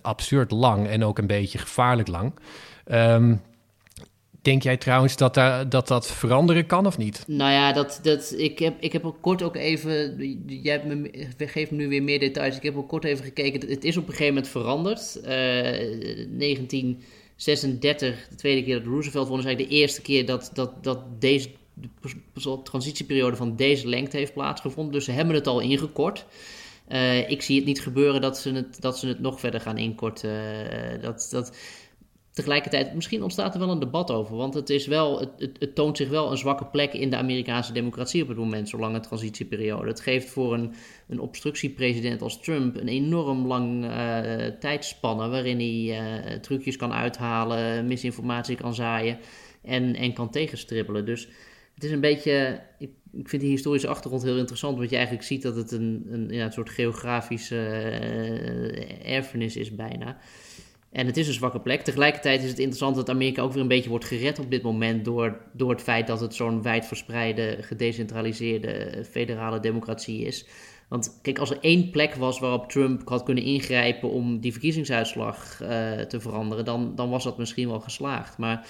absurd 0.02 0.50
lang 0.50 0.86
en 0.86 1.04
ook 1.04 1.18
een 1.18 1.26
beetje 1.26 1.58
gevaarlijk 1.58 2.08
lang. 2.08 2.32
Um, 2.86 3.40
Denk 4.42 4.62
jij 4.62 4.76
trouwens 4.76 5.16
dat, 5.16 5.34
daar, 5.34 5.68
dat 5.68 5.88
dat 5.88 6.06
veranderen 6.06 6.66
kan 6.66 6.86
of 6.86 6.98
niet? 6.98 7.24
Nou 7.26 7.52
ja, 7.52 7.72
dat, 7.72 8.00
dat, 8.02 8.34
ik, 8.36 8.58
heb, 8.58 8.74
ik 8.80 8.92
heb 8.92 9.04
ook 9.04 9.20
kort 9.20 9.42
ook 9.42 9.56
even. 9.56 10.16
Jij 10.46 10.72
hebt 10.72 10.84
me, 10.84 11.26
geeft 11.38 11.70
me 11.70 11.76
nu 11.76 11.88
weer 11.88 12.02
meer 12.02 12.18
details. 12.18 12.56
Ik 12.56 12.62
heb 12.62 12.76
ook 12.76 12.88
kort 12.88 13.04
even 13.04 13.24
gekeken. 13.24 13.68
Het 13.68 13.84
is 13.84 13.96
op 13.96 14.06
een 14.06 14.10
gegeven 14.10 14.34
moment 14.34 14.52
veranderd. 14.52 15.16
Uh, 15.16 15.22
1936, 15.28 18.28
de 18.28 18.36
tweede 18.36 18.64
keer 18.64 18.74
dat 18.74 18.86
Roosevelt 18.86 19.28
won, 19.28 19.38
is 19.38 19.44
eigenlijk 19.44 19.74
de 19.74 19.80
eerste 19.80 20.02
keer 20.02 20.26
dat, 20.26 20.50
dat, 20.54 20.84
dat 20.84 21.20
deze 21.20 21.48
de 21.74 21.88
transitieperiode 22.62 23.36
van 23.36 23.56
deze 23.56 23.88
lengte 23.88 24.16
heeft 24.16 24.32
plaatsgevonden. 24.32 24.92
Dus 24.92 25.04
ze 25.04 25.12
hebben 25.12 25.34
het 25.34 25.46
al 25.46 25.60
ingekort. 25.60 26.26
Uh, 26.88 27.30
ik 27.30 27.42
zie 27.42 27.56
het 27.56 27.64
niet 27.64 27.80
gebeuren 27.80 28.20
dat 28.20 28.38
ze 28.38 28.52
het, 28.52 28.80
dat 28.80 28.98
ze 28.98 29.06
het 29.06 29.20
nog 29.20 29.40
verder 29.40 29.60
gaan 29.60 29.78
inkorten. 29.78 30.30
Uh, 30.30 31.02
dat, 31.02 31.28
dat, 31.30 31.56
tegelijkertijd, 32.32 32.94
misschien 32.94 33.22
ontstaat 33.22 33.54
er 33.54 33.60
wel 33.60 33.70
een 33.70 33.78
debat 33.78 34.10
over. 34.10 34.36
Want 34.36 34.54
het, 34.54 34.70
is 34.70 34.86
wel, 34.86 35.18
het, 35.20 35.56
het, 35.58 35.74
toont 35.74 35.96
zich 35.96 36.08
wel 36.08 36.30
een 36.30 36.36
zwakke 36.36 36.64
plek 36.64 36.92
in 36.92 37.10
de 37.10 37.16
Amerikaanse 37.16 37.72
democratie 37.72 38.22
op 38.22 38.28
het 38.28 38.36
moment, 38.36 38.68
zo'n 38.68 38.80
lange 38.80 39.00
transitieperiode. 39.00 39.88
Het 39.88 40.00
geeft 40.00 40.30
voor 40.30 40.54
een, 40.54 40.74
een 41.08 41.20
obstructiepresident 41.20 42.22
als 42.22 42.40
Trump 42.40 42.76
een 42.76 42.88
enorm 42.88 43.46
lang 43.46 43.84
uh, 43.84 43.90
tijdspanne 44.46 45.28
waarin 45.28 45.58
hij 45.58 46.02
uh, 46.30 46.38
trucjes 46.40 46.76
kan 46.76 46.92
uithalen, 46.92 47.86
misinformatie 47.86 48.56
kan 48.56 48.74
zaaien 48.74 49.18
en, 49.62 49.94
en 49.94 50.12
kan 50.12 50.30
tegenstribbelen. 50.30 51.04
Dus 51.04 51.28
het 51.74 51.84
is 51.84 51.90
een 51.90 52.00
beetje. 52.00 52.60
Ik, 52.78 53.28
vind 53.28 53.42
die 53.42 53.50
historische 53.50 53.88
achtergrond 53.88 54.22
heel 54.22 54.38
interessant, 54.38 54.76
want 54.78 54.90
je 54.90 54.96
eigenlijk 54.96 55.26
ziet 55.26 55.42
dat 55.42 55.56
het 55.56 55.72
een, 55.72 56.06
een, 56.10 56.28
ja, 56.28 56.44
een 56.44 56.52
soort 56.52 56.70
geografische 56.70 57.54
uh, 57.54 59.14
erfenis 59.14 59.56
is 59.56 59.74
bijna. 59.74 60.18
En 60.92 61.06
het 61.06 61.16
is 61.16 61.26
een 61.26 61.32
zwakke 61.32 61.60
plek. 61.60 61.82
Tegelijkertijd 61.82 62.42
is 62.42 62.48
het 62.48 62.58
interessant 62.58 62.96
dat 62.96 63.10
Amerika 63.10 63.42
ook 63.42 63.52
weer 63.52 63.62
een 63.62 63.68
beetje 63.68 63.90
wordt 63.90 64.04
gered 64.04 64.38
op 64.38 64.50
dit 64.50 64.62
moment 64.62 65.04
door, 65.04 65.40
door 65.52 65.70
het 65.70 65.82
feit 65.82 66.06
dat 66.06 66.20
het 66.20 66.34
zo'n 66.34 66.62
wijdverspreide, 66.62 67.56
gedecentraliseerde 67.60 69.04
federale 69.10 69.60
democratie 69.60 70.24
is. 70.24 70.46
Want 70.88 71.18
kijk, 71.22 71.38
als 71.38 71.50
er 71.50 71.58
één 71.60 71.90
plek 71.90 72.14
was 72.14 72.38
waarop 72.38 72.70
Trump 72.70 73.08
had 73.08 73.22
kunnen 73.22 73.44
ingrijpen 73.44 74.10
om 74.10 74.40
die 74.40 74.52
verkiezingsuitslag 74.52 75.60
uh, 75.62 75.68
te 76.00 76.20
veranderen, 76.20 76.64
dan, 76.64 76.94
dan 76.94 77.10
was 77.10 77.24
dat 77.24 77.38
misschien 77.38 77.68
wel 77.68 77.80
geslaagd. 77.80 78.38
Maar 78.38 78.66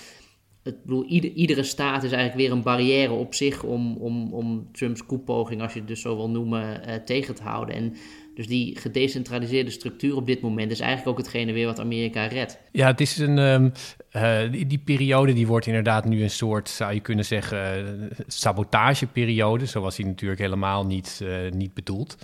het, 0.62 0.82
bedoel, 0.82 1.04
iedere 1.34 1.62
staat 1.62 2.02
is 2.02 2.12
eigenlijk 2.12 2.42
weer 2.42 2.56
een 2.56 2.62
barrière 2.62 3.12
op 3.12 3.34
zich 3.34 3.62
om, 3.62 3.96
om, 3.96 4.32
om 4.32 4.68
Trumps 4.72 5.06
koepoging, 5.06 5.62
als 5.62 5.72
je 5.72 5.78
het 5.78 5.88
dus 5.88 6.00
zo 6.00 6.16
wil 6.16 6.30
noemen, 6.30 6.88
uh, 6.88 6.94
tegen 6.94 7.34
te 7.34 7.42
houden. 7.42 7.74
En 7.74 7.94
dus 8.34 8.46
die 8.46 8.78
gedecentraliseerde 8.78 9.70
structuur 9.70 10.16
op 10.16 10.26
dit 10.26 10.40
moment 10.40 10.70
is 10.70 10.80
eigenlijk 10.80 11.10
ook 11.10 11.24
hetgene 11.24 11.52
weer 11.52 11.66
wat 11.66 11.80
Amerika 11.80 12.26
redt. 12.26 12.58
Ja, 12.72 12.86
het 12.86 13.00
is 13.00 13.18
een. 13.18 13.38
Um, 13.38 13.72
uh, 14.12 14.68
die, 14.68 14.78
periode 14.78 15.32
die 15.32 15.46
wordt 15.46 15.66
inderdaad 15.66 16.04
nu 16.04 16.22
een 16.22 16.30
soort, 16.30 16.68
zou 16.68 16.94
je 16.94 17.00
kunnen 17.00 17.24
zeggen, 17.24 18.10
sabotageperiode. 18.26 19.66
Zo 19.66 19.80
was 19.80 19.96
die 19.96 20.06
natuurlijk 20.06 20.40
helemaal 20.40 20.86
niet, 20.86 21.20
uh, 21.22 21.50
niet 21.50 21.74
bedoeld. 21.74 22.16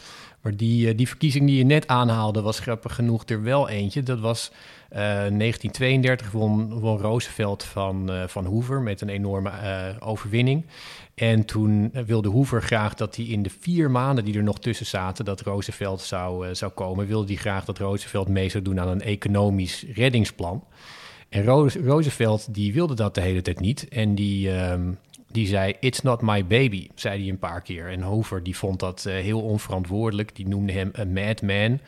Die, 0.57 0.89
uh, 0.89 0.97
die 0.97 1.09
verkiezing 1.09 1.47
die 1.47 1.57
je 1.57 1.65
net 1.65 1.87
aanhaalde, 1.87 2.41
was 2.41 2.59
grappig 2.59 2.95
genoeg 2.95 3.25
er 3.25 3.43
wel 3.43 3.69
eentje. 3.69 4.03
Dat 4.03 4.21
was 4.21 4.51
1932 4.91 6.31
won, 6.31 6.73
Roosevelt 6.73 7.65
van, 7.65 8.11
van 8.27 8.45
Hoover 8.45 8.81
met 8.81 9.01
een 9.01 9.09
enorme 9.09 9.51
overwinning. 10.01 10.65
En 11.19 11.45
toen 11.45 11.91
wilde 12.07 12.29
Hoover 12.29 12.63
graag 12.63 12.95
dat 12.95 13.17
hij 13.17 13.25
in 13.25 13.43
de 13.43 13.51
vier 13.61 13.91
maanden 13.91 14.25
die 14.25 14.37
er 14.37 14.43
nog 14.43 14.59
tussen 14.59 14.87
zaten, 14.87 15.25
dat 15.25 15.41
Roosevelt 15.41 16.01
zou, 16.01 16.49
uh, 16.49 16.55
zou 16.55 16.73
komen, 16.73 17.07
wilde 17.07 17.27
hij 17.27 17.37
graag 17.37 17.65
dat 17.65 17.79
Roosevelt 17.79 18.29
mee 18.29 18.49
zou 18.49 18.65
doen 18.65 18.81
aan 18.81 18.89
een 18.89 19.03
economisch 19.03 19.85
reddingsplan. 19.95 20.65
En 21.29 21.45
Roosevelt 21.85 22.55
die 22.55 22.73
wilde 22.73 22.95
dat 22.95 23.15
de 23.15 23.21
hele 23.21 23.43
tijd 23.43 23.61
niet. 23.61 23.89
En 23.89 24.15
die, 24.15 24.51
um, 24.51 24.99
die 25.31 25.47
zei, 25.47 25.75
it's 25.81 26.01
not 26.01 26.23
my 26.23 26.47
baby, 26.47 26.89
zei 26.95 27.21
hij 27.21 27.29
een 27.29 27.39
paar 27.39 27.63
keer. 27.63 27.89
En 27.89 28.03
Hoover 28.03 28.43
die 28.43 28.57
vond 28.57 28.81
dat 28.81 29.05
uh, 29.09 29.15
heel 29.15 29.41
onverantwoordelijk. 29.41 30.37
Die 30.37 30.49
noemde 30.49 30.73
hem 30.73 30.89
een 30.93 31.13
madman. 31.13 31.81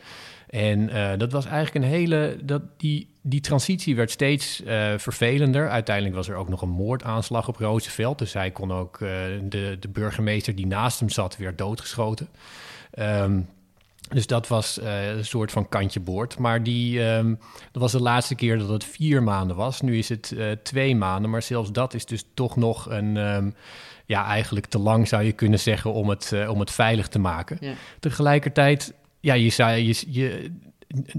En 0.49 0.79
uh, 0.89 1.11
dat 1.17 1.31
was 1.31 1.45
eigenlijk 1.45 1.85
een 1.85 1.91
hele. 1.91 2.37
Dat, 2.43 2.61
die, 2.77 3.07
die 3.21 3.39
transitie 3.39 3.95
werd 3.95 4.11
steeds 4.11 4.61
uh, 4.61 4.93
vervelender. 4.97 5.69
Uiteindelijk 5.69 6.15
was 6.15 6.29
er 6.29 6.35
ook 6.35 6.49
nog 6.49 6.61
een 6.61 6.69
moordaanslag 6.69 7.47
op 7.47 7.57
Roosevelt. 7.57 8.19
Dus 8.19 8.33
hij 8.33 8.51
kon 8.51 8.71
ook 8.71 8.97
de, 8.99 9.77
de 9.79 9.89
burgemeester 9.89 10.55
die 10.55 10.67
naast 10.67 10.99
hem 10.99 11.09
zat 11.09 11.37
weer 11.37 11.55
doodgeschoten. 11.55 12.27
Um, 12.99 13.47
dus 14.13 14.27
dat 14.27 14.47
was 14.47 14.79
een 14.81 15.25
soort 15.25 15.51
van 15.51 15.69
kantje 15.69 15.99
boord. 15.99 16.37
Maar 16.37 16.63
die, 16.63 17.03
um, 17.03 17.39
dat 17.71 17.81
was 17.81 17.91
de 17.91 18.01
laatste 18.01 18.35
keer 18.35 18.57
dat 18.57 18.69
het 18.69 18.83
vier 18.83 19.23
maanden 19.23 19.55
was. 19.55 19.81
Nu 19.81 19.97
is 19.97 20.09
het 20.09 20.35
twee 20.63 20.95
maanden. 20.95 21.31
Maar 21.31 21.41
zelfs 21.41 21.71
dat 21.71 21.93
is 21.93 22.05
dus 22.05 22.25
toch 22.33 22.55
nog 22.55 22.89
een. 22.89 23.17
Um, 23.17 23.55
ja, 24.05 24.25
eigenlijk 24.25 24.65
te 24.65 24.79
lang 24.79 25.07
zou 25.07 25.23
je 25.23 25.31
kunnen 25.31 25.59
zeggen 25.59 25.93
om 25.93 26.09
het, 26.09 26.33
om 26.47 26.59
het 26.59 26.71
veilig 26.71 27.07
te 27.07 27.19
maken. 27.19 27.57
Ja. 27.59 27.73
Tegelijkertijd 27.99 28.93
ja, 29.19 29.33
je 29.33 29.49
zei, 29.49 29.87
je, 29.87 30.03
je, 30.07 30.51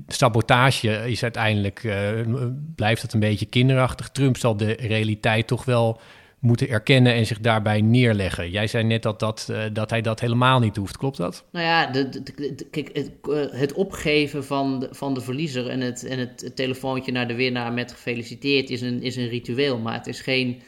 sabotage 0.07 1.11
is 1.11 1.23
uiteindelijk, 1.23 1.89
blijft 2.75 3.03
het 3.03 3.13
een 3.13 3.21
beetje 3.21 3.47
kinderachtig. 3.47 4.09
Trump 4.09 4.37
zal 4.37 4.57
de 4.57 4.73
realiteit 4.73 5.47
toch 5.47 5.65
wel 5.65 6.01
moeten 6.43 6.69
erkennen 6.69 7.15
en 7.15 7.27
zich 7.27 7.41
daarbij 7.41 7.81
neerleggen. 7.81 8.51
Jij 8.51 8.67
zei 8.67 8.85
net 8.85 9.03
dat, 9.03 9.21
dat, 9.21 9.49
uh, 9.51 9.65
dat 9.73 9.91
hij 9.91 10.01
dat 10.01 10.21
helemaal 10.21 10.59
niet 10.59 10.77
hoeft, 10.77 10.97
klopt 10.97 11.17
dat? 11.17 11.45
Nou 11.53 11.67
ja, 11.67 11.87
de, 11.87 12.23
kijk, 12.71 13.11
het, 13.51 13.73
opgeven 13.73 14.45
van 14.45 14.81
de, 14.81 14.89
van 14.91 15.15
de 15.15 15.21
verliezer 15.21 15.69
en, 15.69 15.81
het, 15.81 16.05
en 16.05 16.19
het, 16.19 16.53
telefoontje 16.55 17.13
naar 17.13 17.29
de 17.29 17.35
winnaar 17.35 17.73
met 17.73 17.93
gefeliciteerd 17.93 18.71
is 18.71 18.81
een, 18.81 19.03
is 19.03 19.17
een 19.17 19.29
ritueel, 19.29 19.79
maar 19.79 19.95
het 19.95 20.07
is 20.07 20.21
geen 20.21 20.63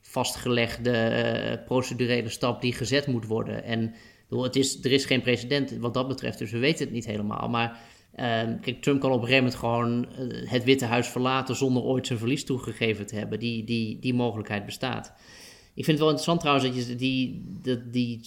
vastgelegde 0.00 1.62
procedurele 1.66 2.28
stap 2.28 2.60
die 2.60 2.72
gezet 2.72 3.06
moet 3.06 3.26
worden. 3.26 3.64
En 3.64 3.94
het 4.28 4.56
is, 4.56 4.84
er 4.84 4.92
is 4.92 5.04
geen 5.04 5.22
precedent 5.22 5.76
wat 5.80 5.94
dat 5.94 6.08
betreft, 6.08 6.38
dus 6.38 6.50
we 6.50 6.58
weten 6.58 6.84
het 6.84 6.94
niet 6.94 7.06
helemaal. 7.06 7.48
Maar 7.48 7.78
uh, 8.16 8.42
kijk, 8.60 8.82
Trump 8.82 9.00
kan 9.00 9.10
op 9.12 9.22
een 9.22 9.28
gegeven 9.28 9.44
moment 9.44 9.60
gewoon 9.60 10.06
uh, 10.32 10.50
het 10.50 10.64
Witte 10.64 10.84
Huis 10.84 11.08
verlaten 11.08 11.56
zonder 11.56 11.82
ooit 11.82 12.06
zijn 12.06 12.18
verlies 12.18 12.44
toegegeven 12.44 13.06
te 13.06 13.16
hebben. 13.16 13.38
Die, 13.38 13.64
die, 13.64 13.98
die 13.98 14.14
mogelijkheid 14.14 14.64
bestaat. 14.64 15.12
Ik 15.74 15.84
vind 15.84 15.98
het 15.98 16.06
wel 16.06 16.16
interessant 16.16 16.40
trouwens 16.40 16.66
dat 16.66 16.86
je 16.86 16.96
die, 16.96 17.44
die, 17.90 18.20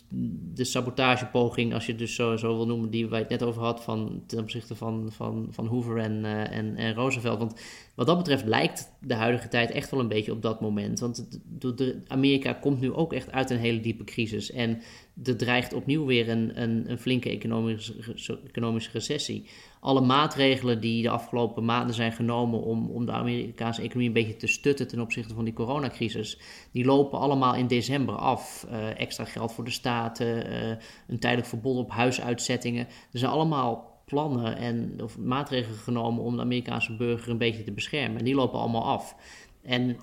de 0.54 0.64
sabotagepoging, 0.64 1.74
als 1.74 1.86
je 1.86 1.92
het 1.92 2.00
dus 2.00 2.16
zo, 2.16 2.36
zo 2.36 2.56
wil 2.56 2.66
noemen, 2.66 2.90
die 2.90 3.08
wij 3.08 3.20
het 3.20 3.30
net 3.30 3.44
over 3.44 3.62
had 3.62 3.84
van, 3.84 4.24
ten 4.28 4.40
opzichte 4.40 4.76
van, 4.76 5.12
van, 5.12 5.48
van 5.50 5.68
Hoover 5.68 5.98
en, 5.98 6.24
uh, 6.24 6.52
en, 6.52 6.76
en 6.76 6.94
Roosevelt. 6.94 7.38
Want 7.38 7.62
wat 7.96 8.08
dat 8.08 8.18
betreft 8.18 8.46
lijkt 8.46 8.92
de 9.00 9.14
huidige 9.14 9.48
tijd 9.48 9.72
echt 9.72 9.92
wel 9.92 10.00
een 10.00 10.08
beetje 10.08 10.32
op 10.32 10.42
dat 10.42 10.62
moment. 10.62 11.00
Want 11.00 11.40
de, 11.78 12.02
Amerika 12.08 12.54
komt 12.54 12.80
nu 12.80 12.94
ook 12.94 13.14
echt 13.14 13.32
uit 13.32 13.50
een 13.50 13.58
hele 13.58 13.80
diepe 13.80 14.04
crisis. 14.04 14.52
En 14.52 14.82
er 15.24 15.38
dreigt 15.38 15.74
opnieuw 15.74 16.06
weer 16.06 16.30
een, 16.30 16.62
een, 16.62 16.92
een 16.92 17.00
flinke 17.00 17.30
economische, 17.30 18.40
economische 18.48 18.92
recessie. 18.94 19.46
Alle 19.86 20.02
maatregelen 20.02 20.82
die 20.82 21.02
de 21.02 21.10
afgelopen 21.10 21.66
maanden 21.66 21.96
zijn 21.96 22.12
genomen 22.12 22.62
om, 22.62 22.90
om 22.90 23.06
de 23.06 23.12
Amerikaanse 23.12 23.82
economie 23.82 24.08
een 24.08 24.14
beetje 24.14 24.36
te 24.36 24.48
stutten 24.48 24.88
ten 24.88 25.00
opzichte 25.00 25.34
van 25.34 25.44
die 25.44 25.54
coronacrisis, 25.54 26.40
die 26.72 26.86
lopen 26.86 27.20
allemaal 27.20 27.56
in 27.56 27.68
december 27.68 28.16
af. 28.16 28.68
Uh, 28.72 29.00
extra 29.00 29.26
geld 29.26 29.54
voor 29.54 29.64
de 29.64 29.72
staten, 29.72 30.52
uh, 30.52 30.70
een 31.08 31.20
tijdelijk 31.20 31.48
verbod 31.48 31.78
op 31.78 31.92
huisuitzettingen. 31.92 32.88
Er 33.12 33.20
zijn 33.20 33.32
allemaal 33.32 34.02
plannen 34.06 34.58
en 34.58 35.00
of 35.04 35.18
maatregelen 35.18 35.78
genomen 35.78 36.24
om 36.24 36.36
de 36.36 36.42
Amerikaanse 36.42 36.96
burger 36.96 37.32
een 37.32 37.38
beetje 37.38 37.64
te 37.64 37.72
beschermen. 37.72 38.18
En 38.18 38.26
die 38.26 38.36
lopen 38.36 38.60
allemaal 38.60 38.86
af. 38.86 39.16
En 39.62 39.98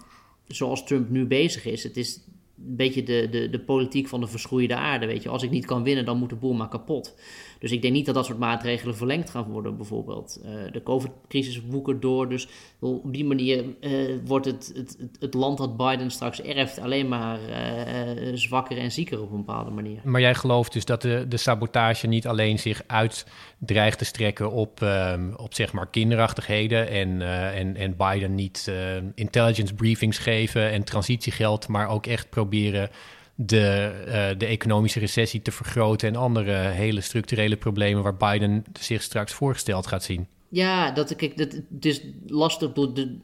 zoals 0.46 0.84
Trump 0.84 1.10
nu 1.10 1.26
bezig 1.26 1.64
is, 1.64 1.82
het 1.82 1.96
is 1.96 2.16
een 2.56 2.76
beetje 2.76 3.02
de, 3.02 3.28
de, 3.30 3.50
de 3.50 3.60
politiek 3.60 4.08
van 4.08 4.20
de 4.20 4.26
verschroeide 4.26 4.76
aarde. 4.76 5.06
Weet 5.06 5.22
je, 5.22 5.28
als 5.28 5.42
ik 5.42 5.50
niet 5.50 5.66
kan 5.66 5.82
winnen, 5.82 6.04
dan 6.04 6.18
moet 6.18 6.30
de 6.30 6.36
boel 6.36 6.52
maar 6.52 6.68
kapot. 6.68 7.14
Dus 7.62 7.72
ik 7.72 7.82
denk 7.82 7.94
niet 7.94 8.06
dat 8.06 8.14
dat 8.14 8.26
soort 8.26 8.38
maatregelen 8.38 8.96
verlengd 8.96 9.30
gaan 9.30 9.44
worden, 9.44 9.76
bijvoorbeeld. 9.76 10.40
Uh, 10.44 10.72
de 10.72 10.82
COVID-crisis 10.82 11.60
woekert 11.68 12.02
door, 12.02 12.28
dus 12.28 12.48
op 12.80 13.12
die 13.12 13.24
manier 13.24 13.64
uh, 13.80 14.18
wordt 14.24 14.46
het, 14.46 14.72
het, 14.74 14.96
het, 15.18 15.34
land 15.34 15.58
dat 15.58 15.76
Biden 15.76 16.10
straks 16.10 16.42
erft 16.42 16.78
alleen 16.78 17.08
maar 17.08 17.38
uh, 17.48 18.34
zwakker 18.34 18.78
en 18.78 18.92
zieker 18.92 19.22
op 19.22 19.30
een 19.30 19.44
bepaalde 19.44 19.70
manier. 19.70 20.00
Maar 20.04 20.20
jij 20.20 20.34
gelooft 20.34 20.72
dus 20.72 20.84
dat 20.84 21.02
de, 21.02 21.24
de 21.28 21.36
sabotage 21.36 22.06
niet 22.06 22.26
alleen 22.26 22.58
zich 22.58 22.82
uit 22.86 23.26
dreigt 23.58 23.98
te 23.98 24.04
strekken 24.04 24.52
op, 24.52 24.80
um, 24.80 25.34
op 25.36 25.54
zeg 25.54 25.72
maar 25.72 25.90
kinderachtigheden 25.90 26.88
en, 26.88 27.22
en, 27.52 27.76
en 27.76 27.96
Biden 27.96 28.34
niet 28.34 28.72
intelligence 29.14 29.74
briefings 29.74 30.18
geven 30.18 30.70
en 30.70 30.84
transitiegeld, 30.84 31.68
maar 31.68 31.88
ook 31.88 32.06
echt 32.06 32.30
proberen 32.30 32.90
de, 33.34 33.92
uh, 34.06 34.38
de 34.38 34.46
economische 34.46 34.98
recessie 34.98 35.42
te 35.42 35.52
vergroten 35.52 36.08
en 36.08 36.16
andere 36.16 36.52
hele 36.52 37.00
structurele 37.00 37.56
problemen 37.56 38.02
waar 38.02 38.16
Biden 38.16 38.64
zich 38.80 39.02
straks 39.02 39.32
voorgesteld 39.32 39.86
gaat 39.86 40.02
zien. 40.02 40.26
Ja, 40.52 40.90
dat, 40.90 41.16
kijk, 41.16 41.36
dat, 41.36 41.52
het 41.52 41.84
is 41.84 42.02
lastig 42.26 42.72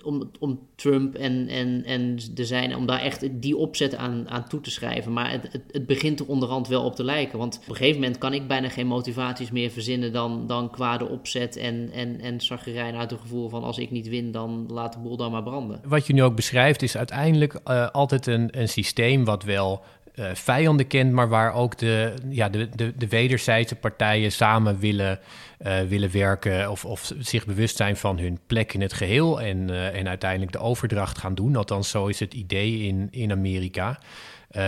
om, 0.04 0.30
om 0.38 0.60
Trump 0.74 1.14
en, 1.14 1.48
en, 1.48 1.84
en 1.84 2.18
de 2.34 2.44
zijn, 2.44 2.76
om 2.76 2.86
daar 2.86 3.00
echt 3.00 3.40
die 3.40 3.56
opzet 3.56 3.94
aan, 3.94 4.28
aan 4.28 4.48
toe 4.48 4.60
te 4.60 4.70
schrijven. 4.70 5.12
Maar 5.12 5.30
het, 5.30 5.52
het, 5.52 5.62
het, 5.70 5.86
begint 5.86 6.20
er 6.20 6.26
onderhand 6.26 6.68
wel 6.68 6.84
op 6.84 6.94
te 6.94 7.04
lijken. 7.04 7.38
Want 7.38 7.56
op 7.56 7.68
een 7.68 7.76
gegeven 7.76 8.00
moment 8.00 8.18
kan 8.18 8.34
ik 8.34 8.46
bijna 8.46 8.68
geen 8.68 8.86
motivaties 8.86 9.50
meer 9.50 9.70
verzinnen 9.70 10.12
dan, 10.12 10.46
dan 10.46 10.70
kwade 10.70 11.08
opzet 11.08 11.56
en, 11.56 11.90
en, 11.92 12.20
en 12.20 12.40
zaggerijn 12.40 12.94
uit 12.94 13.10
het 13.10 13.20
gevoel 13.20 13.48
van 13.48 13.62
als 13.62 13.78
ik 13.78 13.90
niet 13.90 14.08
win, 14.08 14.32
dan 14.32 14.66
laat 14.68 14.92
de 14.92 14.98
boel 14.98 15.16
dan 15.16 15.30
maar 15.30 15.42
branden. 15.42 15.80
Wat 15.84 16.06
je 16.06 16.12
nu 16.12 16.22
ook 16.22 16.36
beschrijft 16.36 16.82
is 16.82 16.96
uiteindelijk 16.96 17.60
uh, 17.64 17.88
altijd 17.90 18.26
een, 18.26 18.48
een 18.50 18.68
systeem 18.68 19.24
wat 19.24 19.42
wel 19.42 19.82
uh, 20.18 20.34
vijanden 20.34 20.86
kent, 20.86 21.12
maar 21.12 21.28
waar 21.28 21.54
ook 21.54 21.78
de, 21.78 22.14
ja, 22.28 22.48
de, 22.48 22.68
de, 22.68 22.92
de 22.96 23.08
wederzijdse 23.08 23.74
partijen 23.74 24.32
samen 24.32 24.78
willen, 24.78 25.20
uh, 25.66 25.80
willen 25.80 26.12
werken 26.12 26.70
of, 26.70 26.84
of 26.84 27.12
zich 27.18 27.46
bewust 27.46 27.76
zijn 27.76 27.96
van 27.96 28.18
hun 28.18 28.38
plek 28.46 28.74
in 28.74 28.80
het 28.80 28.92
geheel 28.92 29.40
en, 29.40 29.68
uh, 29.68 29.98
en 29.98 30.08
uiteindelijk 30.08 30.52
de 30.52 30.58
overdracht 30.58 31.18
gaan 31.18 31.34
doen. 31.34 31.56
Althans, 31.56 31.90
zo 31.90 32.06
is 32.06 32.20
het 32.20 32.34
idee 32.34 32.78
in, 32.78 33.08
in 33.10 33.32
Amerika. 33.32 33.98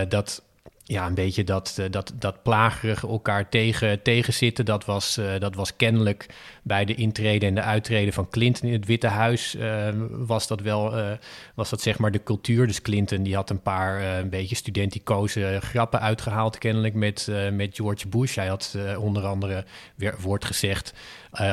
dat 0.07 0.43
ja, 0.83 1.05
een 1.05 1.13
beetje 1.13 1.43
dat, 1.43 1.77
uh, 1.79 1.85
dat, 1.89 2.13
dat 2.15 2.43
plagerige 2.43 3.07
elkaar 3.07 3.49
tegen, 3.49 4.01
tegenzitten. 4.01 4.65
Dat 4.65 4.85
was, 4.85 5.17
uh, 5.17 5.39
dat 5.39 5.55
was 5.55 5.75
kennelijk 5.75 6.25
bij 6.63 6.85
de 6.85 6.95
intrede 6.95 7.45
en 7.45 7.55
de 7.55 7.61
uittreden 7.61 8.13
van 8.13 8.29
Clinton 8.29 8.67
in 8.67 8.73
het 8.73 8.85
Witte 8.85 9.07
Huis. 9.07 9.55
Uh, 9.55 9.87
was 10.09 10.47
dat 10.47 10.61
wel, 10.61 11.17
was 11.55 11.69
dat 11.69 11.81
zeg 11.81 11.97
maar 11.97 12.11
de 12.11 12.23
cultuur. 12.23 12.67
Dus 12.67 12.81
Clinton 12.81 13.23
die 13.23 13.35
had 13.35 13.49
een 13.49 13.61
paar 13.61 14.19
een 14.19 14.29
beetje 14.29 14.55
studenticoze 14.55 15.57
grappen 15.61 16.01
uitgehaald, 16.01 16.57
kennelijk 16.57 16.93
met, 16.93 17.31
met 17.53 17.75
George 17.75 18.07
Bush. 18.07 18.35
Hij 18.35 18.47
had 18.47 18.77
onder 18.97 19.25
andere 19.25 19.65
weer 19.95 20.15
woord 20.19 20.45
gezegd: 20.45 20.93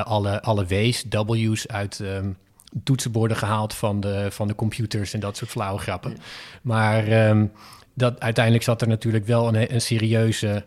alle, 0.05 0.43
alle 0.43 0.67
W's, 0.67 1.05
W's 1.09 1.67
uit. 1.67 1.99
Um, 1.99 2.37
toetsenborden 2.85 3.37
gehaald 3.37 3.75
van 3.75 4.01
de, 4.01 4.27
van 4.31 4.49
de 4.49 4.55
computers 4.55 5.15
en 5.15 5.21
dat 5.21 5.37
soort 5.37 5.51
flauwe 5.51 5.81
grappen. 5.81 6.17
Maar 6.63 7.29
um, 7.29 7.53
dat, 7.95 8.21
uiteindelijk 8.21 8.65
zat 8.65 8.83
er 8.83 8.89
natuurlijk 8.89 9.27
wel 9.27 9.49
een, 9.49 9.75
een 9.75 9.81
serieuze 9.81 10.65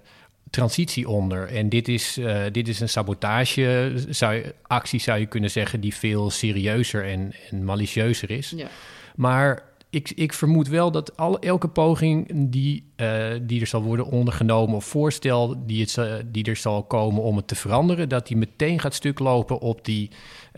transitie 0.50 1.10
onder. 1.10 1.48
En 1.48 1.70
dit 1.70 1.88
is, 1.88 2.18
uh, 2.18 2.42
dit 2.52 2.68
is 2.68 2.80
een 2.80 2.90
sabotage, 2.90 3.94
zou 4.10 4.34
je, 4.34 4.56
actie 4.68 5.00
zou 5.00 5.20
je 5.20 5.26
kunnen 5.26 5.52
zeggen, 5.52 5.80
die 5.80 5.96
veel 5.96 6.30
serieuzer 6.30 7.06
en, 7.06 7.34
en 7.50 7.64
malicieuzer 7.64 8.32
is. 8.32 8.54
Ja. 8.56 8.68
Maar 9.16 9.64
ik, 9.92 10.12
ik 10.16 10.34
vermoed 10.34 10.68
wel 10.68 10.92
dat 10.92 11.12
elke 11.40 11.68
poging 11.68 12.28
die, 12.50 12.92
uh, 12.98 13.28
die 13.42 13.62
er 13.62 13.68
zal 13.68 13.84
worden 13.84 14.06
ondergenomen, 14.06 14.76
of 14.76 14.86
voorstel 14.86 15.66
die, 15.66 15.82
het, 15.82 16.24
die 16.26 16.44
er 16.44 16.56
zal 16.56 16.84
komen 16.84 17.24
om 17.24 17.36
het 17.36 17.48
te 17.48 17.56
veranderen, 17.56 18.10
dat 18.10 18.28
die 18.28 18.38
meteen 18.38 18.80
gaat 18.80 18.94
stuk 18.94 19.20
lopen 19.20 19.60
op 19.60 19.86
die, 19.86 20.10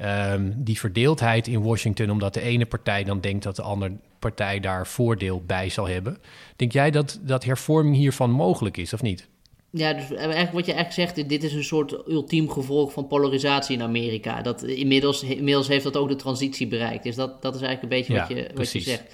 um, 0.01 0.53
die 0.57 0.79
verdeeldheid 0.79 1.47
in 1.47 1.61
Washington, 1.61 2.09
omdat 2.09 2.33
de 2.33 2.41
ene 2.41 2.65
partij 2.65 3.03
dan 3.03 3.19
denkt 3.19 3.43
dat 3.43 3.55
de 3.55 3.61
andere 3.61 3.97
partij 4.19 4.59
daar 4.59 4.87
voordeel 4.87 5.43
bij 5.45 5.69
zal 5.69 5.87
hebben. 5.87 6.17
Denk 6.55 6.71
jij 6.71 6.91
dat, 6.91 7.19
dat 7.21 7.43
hervorming 7.43 7.95
hiervan 7.95 8.31
mogelijk 8.31 8.77
is 8.77 8.93
of 8.93 9.01
niet? 9.01 9.29
Ja, 9.75 9.93
dus 9.93 10.11
eigenlijk 10.11 10.51
wat 10.51 10.65
je 10.65 10.73
eigenlijk 10.73 11.13
zegt, 11.13 11.29
dit 11.29 11.43
is 11.43 11.53
een 11.53 11.63
soort 11.63 12.07
ultiem 12.07 12.49
gevolg 12.49 12.93
van 12.93 13.07
polarisatie 13.07 13.75
in 13.75 13.81
Amerika. 13.81 14.41
Dat 14.41 14.63
inmiddels, 14.63 15.23
inmiddels 15.23 15.67
heeft 15.67 15.83
dat 15.83 15.97
ook 15.97 16.09
de 16.09 16.15
transitie 16.15 16.67
bereikt. 16.67 17.03
Dus 17.03 17.15
dat, 17.15 17.41
dat 17.41 17.55
is 17.55 17.61
eigenlijk 17.61 17.93
een 17.93 17.99
beetje 17.99 18.19
wat, 18.19 18.27
je, 18.27 18.51
wat 18.55 18.71
je 18.71 18.79
zegt. 18.79 19.13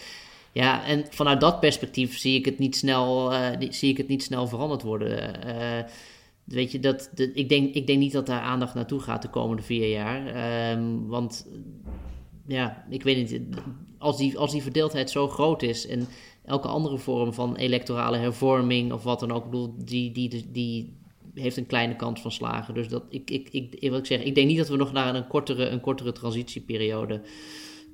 Ja, 0.51 0.85
en 0.85 1.05
vanuit 1.09 1.41
dat 1.41 1.59
perspectief 1.59 2.17
zie 2.17 2.37
ik 2.37 2.45
het 2.45 2.59
niet 2.59 2.75
snel, 2.75 3.33
uh, 3.33 3.47
zie 3.69 3.89
ik 3.89 3.97
het 3.97 4.07
niet 4.07 4.23
snel 4.23 4.47
veranderd 4.47 4.81
worden. 4.81 5.33
Uh, 5.47 5.83
weet 6.43 6.71
je, 6.71 6.79
dat, 6.79 7.09
de, 7.15 7.33
ik, 7.33 7.49
denk, 7.49 7.73
ik 7.73 7.87
denk 7.87 7.99
niet 7.99 8.11
dat 8.11 8.25
daar 8.25 8.41
aandacht 8.41 8.73
naartoe 8.73 8.99
gaat 8.99 9.21
de 9.21 9.29
komende 9.29 9.63
vier 9.63 9.89
jaar. 9.89 10.71
Um, 10.71 11.07
want 11.07 11.47
ja, 12.47 12.85
ik 12.89 13.03
weet 13.03 13.17
niet, 13.17 13.41
als 13.97 14.17
die, 14.17 14.37
als 14.37 14.51
die 14.51 14.61
verdeeldheid 14.61 15.09
zo 15.09 15.27
groot 15.27 15.61
is 15.61 15.87
en 15.87 16.07
elke 16.49 16.67
andere 16.67 16.97
vorm 16.97 17.33
van 17.33 17.55
electorale 17.55 18.17
hervorming 18.17 18.91
of 18.93 19.03
wat 19.03 19.19
dan 19.19 19.31
ook, 19.31 19.43
bedoel, 19.43 19.73
die, 19.77 20.11
die, 20.11 20.49
die, 20.51 20.97
heeft 21.33 21.57
een 21.57 21.65
kleine 21.65 21.95
kans 21.95 22.21
van 22.21 22.31
slagen. 22.31 22.73
Dus 22.73 22.87
dat, 22.87 23.03
ik, 23.09 23.31
ik, 23.31 23.49
ik, 23.51 23.89
wat 23.89 23.99
ik 23.99 24.05
zeg, 24.05 24.23
ik 24.23 24.35
denk 24.35 24.47
niet 24.47 24.57
dat 24.57 24.67
we 24.67 24.75
nog 24.75 24.91
naar 24.91 25.15
een 25.15 25.27
kortere, 25.27 25.65
een 25.65 25.81
kortere 25.81 26.11
transitieperiode 26.11 27.21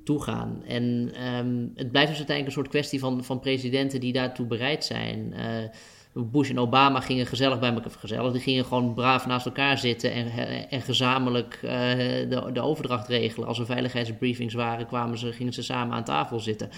toe 0.04 0.22
gaan. 0.22 0.62
En 0.66 1.12
um, 1.36 1.72
het 1.74 1.90
blijft 1.90 2.08
dus 2.08 2.16
uiteindelijk 2.16 2.46
een 2.46 2.52
soort 2.52 2.68
kwestie 2.68 3.00
van, 3.00 3.24
van 3.24 3.40
presidenten 3.40 4.00
die 4.00 4.12
daartoe 4.12 4.46
bereid 4.46 4.84
zijn. 4.84 5.34
Uh, 5.36 6.24
Bush 6.24 6.50
en 6.50 6.58
Obama 6.58 7.00
gingen 7.00 7.26
gezellig 7.26 7.58
bij 7.58 7.72
elkaar, 7.72 7.90
gezellig, 7.90 8.32
die 8.32 8.40
gingen 8.40 8.64
gewoon 8.64 8.94
braaf 8.94 9.26
naast 9.26 9.46
elkaar 9.46 9.78
zitten 9.78 10.12
en, 10.12 10.30
en 10.68 10.82
gezamenlijk 10.82 11.60
uh, 11.64 11.70
de, 11.70 12.50
de 12.52 12.60
overdracht 12.60 13.08
regelen. 13.08 13.48
Als 13.48 13.58
er 13.58 13.66
veiligheidsbriefings 13.66 14.54
waren, 14.54 14.86
kwamen 14.86 15.18
ze, 15.18 15.32
gingen 15.32 15.52
ze 15.52 15.62
samen 15.62 15.96
aan 15.96 16.04
tafel 16.04 16.40
zitten. 16.40 16.70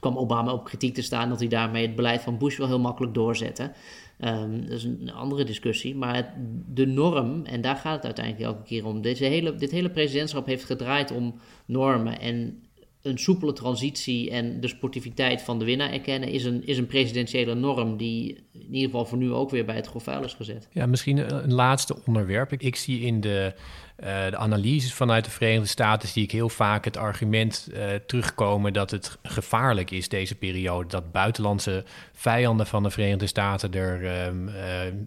Toen 0.00 0.12
kwam 0.12 0.22
Obama 0.22 0.52
op 0.52 0.64
kritiek 0.64 0.94
te 0.94 1.02
staan 1.02 1.28
dat 1.28 1.38
hij 1.38 1.48
daarmee 1.48 1.86
het 1.86 1.96
beleid 1.96 2.20
van 2.20 2.38
Bush 2.38 2.58
wel 2.58 2.66
heel 2.66 2.80
makkelijk 2.80 3.14
doorzette. 3.14 3.72
Um, 4.20 4.60
dat 4.60 4.70
is 4.70 4.84
een 4.84 5.12
andere 5.12 5.44
discussie. 5.44 5.94
Maar 5.94 6.34
de 6.66 6.86
norm, 6.86 7.44
en 7.44 7.60
daar 7.60 7.76
gaat 7.76 7.94
het 7.94 8.04
uiteindelijk 8.04 8.44
elke 8.44 8.62
keer 8.62 8.86
om. 8.86 9.02
Deze 9.02 9.24
hele, 9.24 9.54
dit 9.54 9.70
hele 9.70 9.90
presidentschap 9.90 10.46
heeft 10.46 10.64
gedraaid 10.64 11.10
om 11.10 11.34
normen. 11.66 12.20
En 12.20 12.60
een 13.02 13.18
soepele 13.18 13.52
transitie 13.52 14.30
en 14.30 14.60
de 14.60 14.68
sportiviteit 14.68 15.42
van 15.42 15.58
de 15.58 15.64
winnaar 15.64 15.92
erkennen, 15.92 16.28
is 16.28 16.44
een, 16.44 16.66
is 16.66 16.78
een 16.78 16.86
presidentiële 16.86 17.54
norm 17.54 17.96
die 17.96 18.44
in 18.52 18.74
ieder 18.74 18.90
geval 18.90 19.04
voor 19.04 19.18
nu 19.18 19.32
ook 19.32 19.50
weer 19.50 19.64
bij 19.64 19.76
het 19.76 19.86
grof 19.86 20.06
is 20.08 20.34
gezet. 20.34 20.68
Ja, 20.72 20.86
misschien 20.86 21.34
een 21.34 21.54
laatste 21.54 21.96
onderwerp. 22.06 22.52
Ik, 22.52 22.76
zie 22.76 23.00
in 23.00 23.20
de, 23.20 23.54
de 23.96 24.36
analyses 24.36 24.94
vanuit 24.94 25.24
de 25.24 25.30
Verenigde 25.30 25.66
Staten 25.66 26.08
zie 26.08 26.22
ik 26.22 26.30
heel 26.30 26.48
vaak 26.48 26.84
het 26.84 26.96
argument 26.96 27.68
uh, 27.70 27.84
terugkomen 28.06 28.72
dat 28.72 28.90
het 28.90 29.18
gevaarlijk 29.22 29.90
is 29.90 30.08
deze 30.08 30.34
periode, 30.34 30.88
dat 30.88 31.12
buitenlandse 31.12 31.84
vijanden 32.12 32.66
van 32.66 32.82
de 32.82 32.90
Verenigde 32.90 33.26
Staten 33.26 33.72
er 33.74 34.02
uh, 34.02 34.52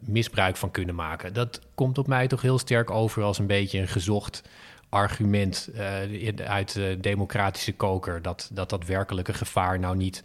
misbruik 0.02 0.58
van 0.58 0.72
kunnen 0.72 0.96
maken. 0.96 1.34
Dat 1.34 1.62
komt 1.76 1.98
op 1.98 2.08
mij 2.08 2.28
toch 2.28 2.42
heel 2.42 2.60
sterk 2.60 2.92
over 2.92 3.24
als 3.24 3.40
een 3.40 3.48
beetje 3.48 3.80
een 3.80 3.88
gezocht 3.88 4.44
argument 4.90 5.70
uit 6.46 6.74
de 6.74 6.98
democratische 7.02 7.74
koker 7.74 8.22
dat, 8.22 8.50
dat 8.54 8.70
dat 8.70 8.86
werkelijke 8.86 9.34
gevaar 9.34 9.80
nou 9.80 9.96
niet 9.96 10.24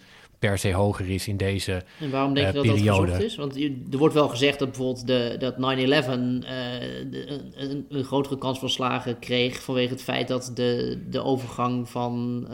per 0.49 0.59
se 0.59 0.73
hoger 0.73 1.11
is 1.11 1.29
in 1.29 1.37
deze 1.37 1.83
En 2.01 2.11
waarom 2.11 2.35
denk 2.35 2.47
je 2.47 2.59
uh, 2.59 2.65
dat 2.65 2.75
periode. 2.75 3.07
dat 3.07 3.15
gezocht 3.15 3.25
is? 3.25 3.37
Want 3.37 3.57
er 3.93 3.99
wordt 3.99 4.15
wel 4.15 4.29
gezegd 4.29 4.59
dat 4.59 4.69
bijvoorbeeld 4.69 5.07
de, 5.07 5.37
dat 5.39 5.55
9-11 5.55 5.59
uh, 5.59 6.13
een, 7.57 7.87
een, 7.89 8.05
grotere 8.05 8.39
kans 8.39 8.59
van 8.59 8.71
slagen 8.71 9.19
kreeg 9.19 9.63
vanwege 9.63 9.93
het 9.93 10.03
feit 10.03 10.29
dat 10.29 10.51
de, 10.55 11.03
de 11.11 11.23
overgang 11.23 11.89
van 11.89 12.45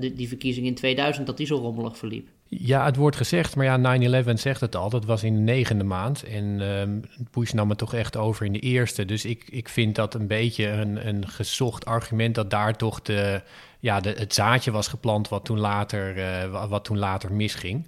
de, 0.00 0.12
die 0.16 0.28
verkiezing 0.28 0.66
in 0.66 0.74
2000 0.74 1.26
dat 1.26 1.36
die 1.36 1.46
zo 1.46 1.56
rommelig 1.56 1.98
verliep. 1.98 2.28
Ja, 2.58 2.84
het 2.84 2.96
wordt 2.96 3.16
gezegd, 3.16 3.56
maar 3.56 3.64
ja, 3.64 4.22
9-11 4.24 4.32
zegt 4.34 4.60
het 4.60 4.76
al. 4.76 4.90
Dat 4.90 5.04
was 5.04 5.22
in 5.22 5.34
de 5.34 5.40
negende 5.40 5.84
maand. 5.84 6.22
En 6.24 6.60
um, 6.60 7.02
Bush 7.30 7.52
nam 7.52 7.68
het 7.68 7.78
toch 7.78 7.94
echt 7.94 8.16
over 8.16 8.46
in 8.46 8.52
de 8.52 8.58
eerste. 8.58 9.04
Dus 9.04 9.24
ik, 9.24 9.44
ik 9.50 9.68
vind 9.68 9.94
dat 9.94 10.14
een 10.14 10.26
beetje 10.26 10.68
een, 10.68 11.08
een 11.08 11.28
gezocht 11.28 11.84
argument... 11.84 12.34
dat 12.34 12.50
daar 12.50 12.76
toch 12.76 13.02
de, 13.02 13.42
ja, 13.78 14.00
de, 14.00 14.10
het 14.18 14.34
zaadje 14.34 14.70
was 14.70 14.88
geplant 14.88 15.28
wat 15.28 15.44
toen 15.44 15.58
later, 15.58 16.16
uh, 16.16 16.68
wat 16.68 16.84
toen 16.84 16.98
later 16.98 17.32
misging. 17.32 17.86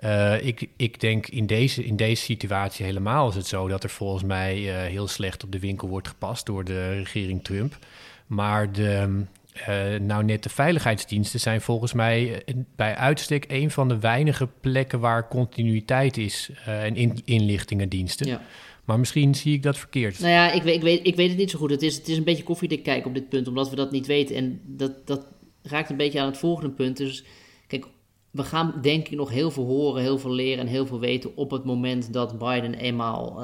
Uh, 0.00 0.44
ik, 0.44 0.68
ik 0.76 1.00
denk 1.00 1.26
in 1.26 1.46
deze, 1.46 1.84
in 1.84 1.96
deze 1.96 2.22
situatie 2.22 2.84
helemaal 2.84 3.28
is 3.28 3.34
het 3.34 3.46
zo... 3.46 3.68
dat 3.68 3.82
er 3.82 3.90
volgens 3.90 4.24
mij 4.24 4.58
uh, 4.58 4.74
heel 4.90 5.08
slecht 5.08 5.44
op 5.44 5.52
de 5.52 5.60
winkel 5.60 5.88
wordt 5.88 6.08
gepast 6.08 6.46
door 6.46 6.64
de 6.64 6.92
regering 6.92 7.44
Trump. 7.44 7.78
Maar 8.26 8.72
de, 8.72 9.24
uh, 9.68 9.98
nou, 10.00 10.24
net 10.24 10.42
de 10.42 10.48
veiligheidsdiensten 10.48 11.40
zijn 11.40 11.60
volgens 11.60 11.92
mij 11.92 12.28
uh, 12.28 12.62
bij 12.76 12.94
uitstek 12.94 13.44
een 13.48 13.70
van 13.70 13.88
de 13.88 13.98
weinige 13.98 14.48
plekken 14.60 15.00
waar 15.00 15.28
continuïteit 15.28 16.16
is 16.16 16.50
uh, 16.68 16.84
en 16.84 16.96
in, 16.96 17.20
inlichtingendiensten. 17.24 18.26
Ja. 18.26 18.42
Maar 18.84 18.98
misschien 18.98 19.34
zie 19.34 19.54
ik 19.54 19.62
dat 19.62 19.78
verkeerd. 19.78 20.18
Nou 20.20 20.32
ja, 20.32 20.52
ik 20.52 20.62
weet, 20.62 20.74
ik 20.74 20.82
weet, 20.82 21.06
ik 21.06 21.16
weet 21.16 21.28
het 21.28 21.38
niet 21.38 21.50
zo 21.50 21.58
goed. 21.58 21.70
Het 21.70 21.82
is, 21.82 21.96
het 21.96 22.08
is 22.08 22.16
een 22.16 22.24
beetje 22.24 22.42
koffiedik 22.42 22.82
kijken 22.82 23.08
op 23.08 23.14
dit 23.14 23.28
punt, 23.28 23.48
omdat 23.48 23.70
we 23.70 23.76
dat 23.76 23.90
niet 23.90 24.06
weten. 24.06 24.36
En 24.36 24.60
dat, 24.64 25.06
dat 25.06 25.26
raakt 25.62 25.90
een 25.90 25.96
beetje 25.96 26.20
aan 26.20 26.26
het 26.26 26.38
volgende 26.38 26.70
punt. 26.70 26.96
Dus 26.96 27.24
kijk, 27.66 27.86
we 28.30 28.42
gaan 28.42 28.78
denk 28.82 29.08
ik 29.08 29.16
nog 29.16 29.30
heel 29.30 29.50
veel 29.50 29.64
horen, 29.64 30.02
heel 30.02 30.18
veel 30.18 30.32
leren 30.32 30.60
en 30.60 30.66
heel 30.66 30.86
veel 30.86 31.00
weten 31.00 31.36
op 31.36 31.50
het 31.50 31.64
moment 31.64 32.12
dat 32.12 32.38
Biden 32.38 32.74
eenmaal 32.74 33.40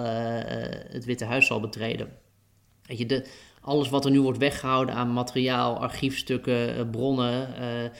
het 0.91 1.05
Witte 1.05 1.25
Huis 1.25 1.47
zal 1.47 1.61
betreden. 1.61 2.09
Weet 2.89 2.99
je, 2.99 3.07
de, 3.07 3.25
alles 3.61 3.89
wat 3.89 4.05
er 4.05 4.11
nu 4.11 4.21
wordt 4.21 4.39
weggehouden 4.39 4.95
aan 4.95 5.13
materiaal, 5.13 5.77
archiefstukken, 5.77 6.77
eh, 6.77 6.91
bronnen. 6.91 7.49
Uh, 7.61 7.91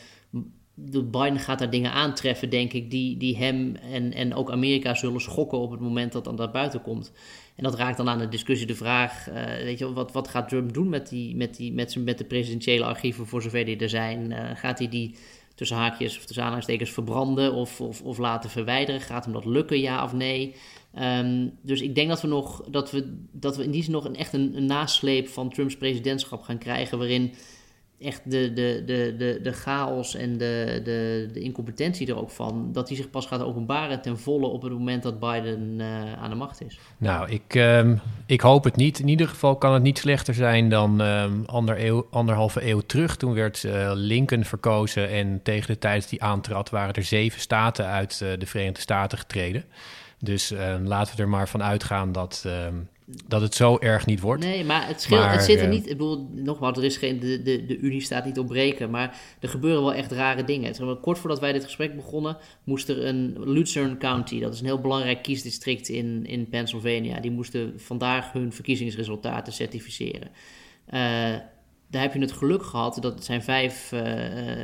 Biden 1.05 1.39
gaat 1.39 1.59
daar 1.59 1.71
dingen 1.71 1.93
aantreffen, 1.93 2.51
denk 2.51 2.73
ik, 2.73 2.91
die, 2.91 3.17
die 3.17 3.37
hem 3.37 3.77
en, 3.77 4.13
en 4.13 4.35
ook 4.35 4.51
Amerika 4.51 4.95
zullen 4.95 5.21
schokken 5.21 5.59
op 5.59 5.71
het 5.71 5.81
moment 5.81 6.13
dat 6.13 6.25
dat 6.25 6.37
naar 6.37 6.51
buiten 6.51 6.83
komt. 6.83 7.13
En 7.57 7.65
dat 7.65 7.75
raakt 7.75 7.97
dan 7.97 8.09
aan 8.09 8.19
de 8.19 8.29
discussie 8.29 8.67
de 8.67 8.75
vraag, 8.75 9.29
uh, 9.29 9.45
weet 9.45 9.79
je, 9.79 9.93
wat, 9.93 10.13
wat 10.13 10.29
gaat 10.29 10.49
Trump 10.49 10.73
doen 10.73 10.89
met, 10.89 11.09
die, 11.09 11.37
met, 11.37 11.57
die, 11.57 11.73
met, 11.73 11.97
met 11.97 12.19
de 12.19 12.25
presidentiële 12.25 12.85
archieven 12.85 13.27
voor 13.27 13.43
zover 13.43 13.65
die 13.65 13.77
er 13.77 13.89
zijn? 13.89 14.33
Gaat 14.57 14.79
hij 14.79 14.89
die 14.89 15.15
tussen 15.59 15.77
haakjes 15.77 16.17
of 16.17 16.25
tussen 16.25 16.43
aanhalingstekens 16.43 16.91
verbranden 16.91 17.53
of, 17.53 17.81
of, 17.81 18.03
of 18.03 18.19
laten 18.19 18.51
verwijderen? 18.51 19.01
Gaat 19.01 19.25
hem 19.25 19.33
dat 19.33 19.45
lukken, 19.45 19.81
ja 19.81 20.05
of 20.05 20.13
nee? 20.13 20.55
Um, 21.01 21.59
dus 21.63 21.81
ik 21.81 21.95
denk 21.95 22.09
dat 22.09 22.21
we, 22.21 22.29
nog, 22.29 22.65
dat 22.71 22.91
we, 22.91 23.25
dat 23.33 23.57
we 23.57 23.65
in 23.65 23.71
die 23.71 23.83
zin 23.83 23.93
nog 23.93 24.05
een, 24.05 24.17
echt 24.17 24.33
een 24.33 24.65
nasleep 24.65 25.29
van 25.29 25.51
Trumps 25.51 25.77
presidentschap 25.77 26.43
gaan 26.43 26.59
krijgen. 26.59 26.99
Waarin 26.99 27.35
echt 28.01 28.21
de, 28.25 28.53
de, 28.53 28.83
de, 28.87 29.15
de, 29.19 29.41
de 29.43 29.53
chaos 29.53 30.15
en 30.15 30.39
de, 30.39 30.81
de, 30.85 31.29
de 31.33 31.41
incompetentie 31.41 32.07
er 32.07 32.19
ook 32.19 32.31
van, 32.31 32.73
dat 32.73 32.89
die 32.89 32.97
zich 32.97 33.11
pas 33.11 33.27
gaat 33.27 33.43
openbaren 33.43 34.01
ten 34.03 34.19
volle 34.19 34.47
op 34.47 34.63
het 34.63 34.73
moment 34.73 35.03
dat 35.03 35.21
Biden 35.21 35.79
uh, 35.79 36.13
aan 36.13 36.31
de 36.31 36.37
macht 36.37 36.65
is. 36.65 36.79
Nou, 36.99 37.31
ik, 37.31 37.55
um, 37.55 38.01
ik 38.27 38.41
hoop 38.41 38.65
het 38.65 38.77
niet. 38.77 38.99
In 38.99 39.09
ieder 39.09 39.29
geval 39.29 39.57
kan 39.57 39.73
het 39.73 39.83
niet 39.83 39.99
slechter 39.99 40.35
zijn 40.35 40.69
dan 40.69 41.01
um, 41.01 41.45
ander 41.47 41.85
eeuw, 41.85 42.07
anderhalve 42.11 42.69
eeuw 42.69 42.81
terug. 42.81 43.17
Toen 43.17 43.35
werd 43.35 43.63
uh, 43.63 43.91
Lincoln 43.95 44.45
verkozen 44.45 45.09
en 45.09 45.41
tegen 45.43 45.67
de 45.67 45.79
tijd 45.79 46.09
die 46.09 46.23
aantrad 46.23 46.71
waren 46.71 46.95
er 46.95 47.05
zeven 47.05 47.41
staten 47.41 47.87
uit 47.87 48.21
uh, 48.23 48.29
de 48.39 48.47
Verenigde 48.47 48.81
Staten 48.81 49.19
getreden. 49.19 49.65
Dus 50.19 50.53
uh, 50.53 50.75
laten 50.85 51.17
we 51.17 51.23
er 51.23 51.29
maar 51.29 51.49
van 51.49 51.63
uitgaan 51.63 52.13
dat, 52.13 52.49
dat 53.27 53.41
het 53.41 53.55
zo 53.55 53.79
erg 53.79 54.07
niet 54.07 54.21
wordt. 54.21 54.45
Nee, 54.45 54.65
maar 54.65 54.87
het, 54.87 55.01
scheelt, 55.01 55.21
maar, 55.21 55.33
het 55.33 55.43
zit 55.43 55.59
er 55.59 55.65
uh, 55.65 55.71
niet... 55.71 55.85
Ik 55.85 55.97
bedoel, 55.97 56.29
nogmaals, 56.35 56.79
er 56.79 56.85
is 56.85 56.97
geen, 56.97 57.19
de, 57.21 57.43
de, 57.43 57.67
de 57.67 57.79
Unie 57.79 58.01
staat 58.01 58.25
niet 58.25 58.39
op 58.39 58.47
breken... 58.47 58.91
maar 58.91 59.21
er 59.41 59.49
gebeuren 59.49 59.83
wel 59.83 59.95
echt 59.95 60.13
rare 60.13 60.45
dingen. 60.45 61.01
Kort 61.01 61.19
voordat 61.19 61.41
wij 61.41 61.53
dit 61.53 61.65
gesprek 61.65 61.97
begonnen... 61.97 62.37
moest 62.65 62.89
er 62.89 63.05
een 63.05 63.51
Luzerne 63.53 63.97
County... 63.97 64.41
dat 64.41 64.55
is 64.55 64.61
een 64.61 64.67
heel 64.67 64.81
belangrijk 64.81 65.23
kiesdistrict 65.23 65.89
in, 65.89 66.27
in 66.27 66.49
Pennsylvania... 66.49 67.21
die 67.21 67.31
moesten 67.31 67.73
vandaag 67.77 68.33
hun 68.33 68.53
verkiezingsresultaten 68.53 69.53
certificeren. 69.53 70.31
Uh, 70.95 71.35
daar 71.91 72.03
heb 72.03 72.15
je 72.15 72.21
het 72.21 72.33
geluk 72.33 72.63
gehad, 72.63 72.99
dat 73.01 73.25
zijn 73.25 73.43
vijf 73.43 73.93
uh, 73.93 74.01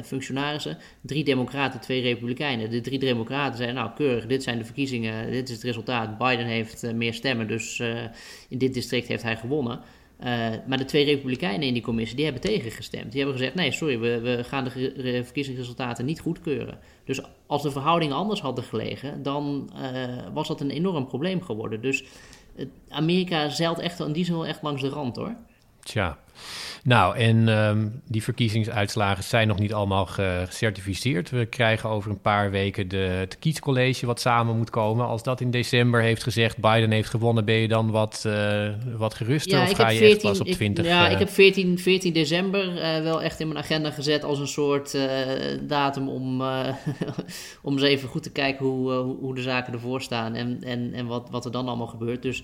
functionarissen, 0.05 0.79
drie 1.01 1.25
democraten, 1.25 1.81
twee 1.81 2.03
republikeinen. 2.03 2.71
De 2.71 2.81
drie 2.81 2.99
democraten 2.99 3.57
zeiden, 3.57 3.77
nou 3.77 3.91
keurig, 3.95 4.27
dit 4.27 4.43
zijn 4.43 4.59
de 4.59 4.65
verkiezingen, 4.65 5.31
dit 5.31 5.49
is 5.49 5.55
het 5.55 5.65
resultaat. 5.65 6.19
Biden 6.19 6.47
heeft 6.47 6.85
uh, 6.85 6.93
meer 6.93 7.15
stemmen, 7.15 7.49
dus 7.49 7.81
in 8.49 8.59
dit 8.59 8.75
district 8.75 9.09
heeft 9.09 9.23
hij 9.23 9.37
gewonnen. 9.37 9.81
maar 10.67 10.79
de 10.79 10.85
twee 10.85 11.05
republikeinen 11.05 11.67
in 11.67 11.73
die 11.73 11.83
commissie 11.83 12.17
die 12.17 12.25
hebben 12.25 12.43
tegengestemd. 12.43 13.13
Die 13.13 13.21
hebben 13.21 13.39
gezegd: 13.39 13.55
nee, 13.57 13.73
sorry, 13.73 13.99
we, 13.99 14.21
we 14.21 14.45
gaan 14.45 14.65
de 14.65 15.21
verkiezingsresultaten 15.25 16.05
niet 16.05 16.21
goedkeuren. 16.21 16.79
Dus 17.05 17.21
als 17.47 17.63
de 17.63 17.71
verhoudingen 17.71 18.17
anders 18.17 18.41
hadden 18.41 18.65
gelegen, 18.65 19.23
dan 19.23 19.71
was 20.33 20.49
dat 20.49 20.61
een 20.61 20.71
enorm 20.71 21.07
probleem 21.07 21.43
geworden. 21.43 21.81
Dus 21.81 22.05
Amerika 22.89 23.49
zeilt 23.49 23.79
echt 23.79 24.01
in 24.01 24.13
die 24.13 24.25
zin 24.25 24.35
wel 24.35 24.47
echt 24.47 24.63
langs 24.63 24.83
de 24.83 24.89
rand 24.89 25.17
hoor. 25.17 25.37
Tja. 25.81 26.19
Nou, 26.85 27.17
en 27.17 27.49
um, 27.49 28.03
die 28.09 28.23
verkiezingsuitslagen 28.23 29.25
zijn 29.25 29.49
nog 29.49 29.59
niet 29.59 29.73
allemaal 29.73 30.07
gecertificeerd. 30.07 31.31
We 31.31 31.47
krijgen 31.47 31.89
over 31.89 32.11
een 32.11 32.21
paar 32.21 32.51
weken 32.51 32.89
de, 32.89 32.97
het 32.97 33.39
kiescollege 33.39 34.07
wat 34.07 34.21
samen 34.21 34.57
moet 34.57 34.71
komen. 34.71 35.07
Als 35.07 35.23
dat 35.23 35.41
in 35.41 35.51
december 35.51 36.01
heeft 36.01 36.23
gezegd, 36.23 36.59
Biden 36.59 36.91
heeft 36.91 37.11
gewonnen, 37.11 37.45
ben 37.45 37.55
je 37.55 37.69
dan 37.69 37.91
wat, 37.91 38.25
uh, 38.27 38.69
wat 38.97 39.15
geruster? 39.15 39.59
Ja, 39.59 39.65
of 39.65 39.73
ga 39.73 39.89
je 39.89 39.99
14, 39.99 40.15
echt 40.15 40.23
pas 40.23 40.41
op 40.41 40.47
20? 40.47 40.85
Ik, 40.85 40.91
ja, 40.91 41.07
uh, 41.07 41.13
ik 41.13 41.19
heb 41.19 41.29
14, 41.31 41.79
14 41.79 42.13
december 42.13 42.75
uh, 42.75 43.03
wel 43.03 43.23
echt 43.23 43.41
in 43.41 43.49
mijn 43.49 43.59
agenda 43.59 43.91
gezet 43.91 44.25
als 44.25 44.39
een 44.39 44.49
soort 44.49 44.99
datum 45.63 46.09
om, 46.09 46.43
om 47.63 47.73
eens 47.73 47.83
even 47.83 48.09
goed 48.09 48.23
te 48.23 48.33
kijken 48.33 48.67
hoe, 48.67 48.93
hoe 48.93 49.35
de 49.35 49.43
zaken 49.43 49.73
ervoor 49.73 50.03
staan 50.03 50.35
en, 50.35 50.59
en, 50.63 50.93
en 50.95 51.07
wat, 51.07 51.29
wat 51.31 51.45
er 51.45 51.53
dan 51.53 51.69
allemaal 51.69 51.87
gebeurt. 51.87 52.23
Dus 52.23 52.43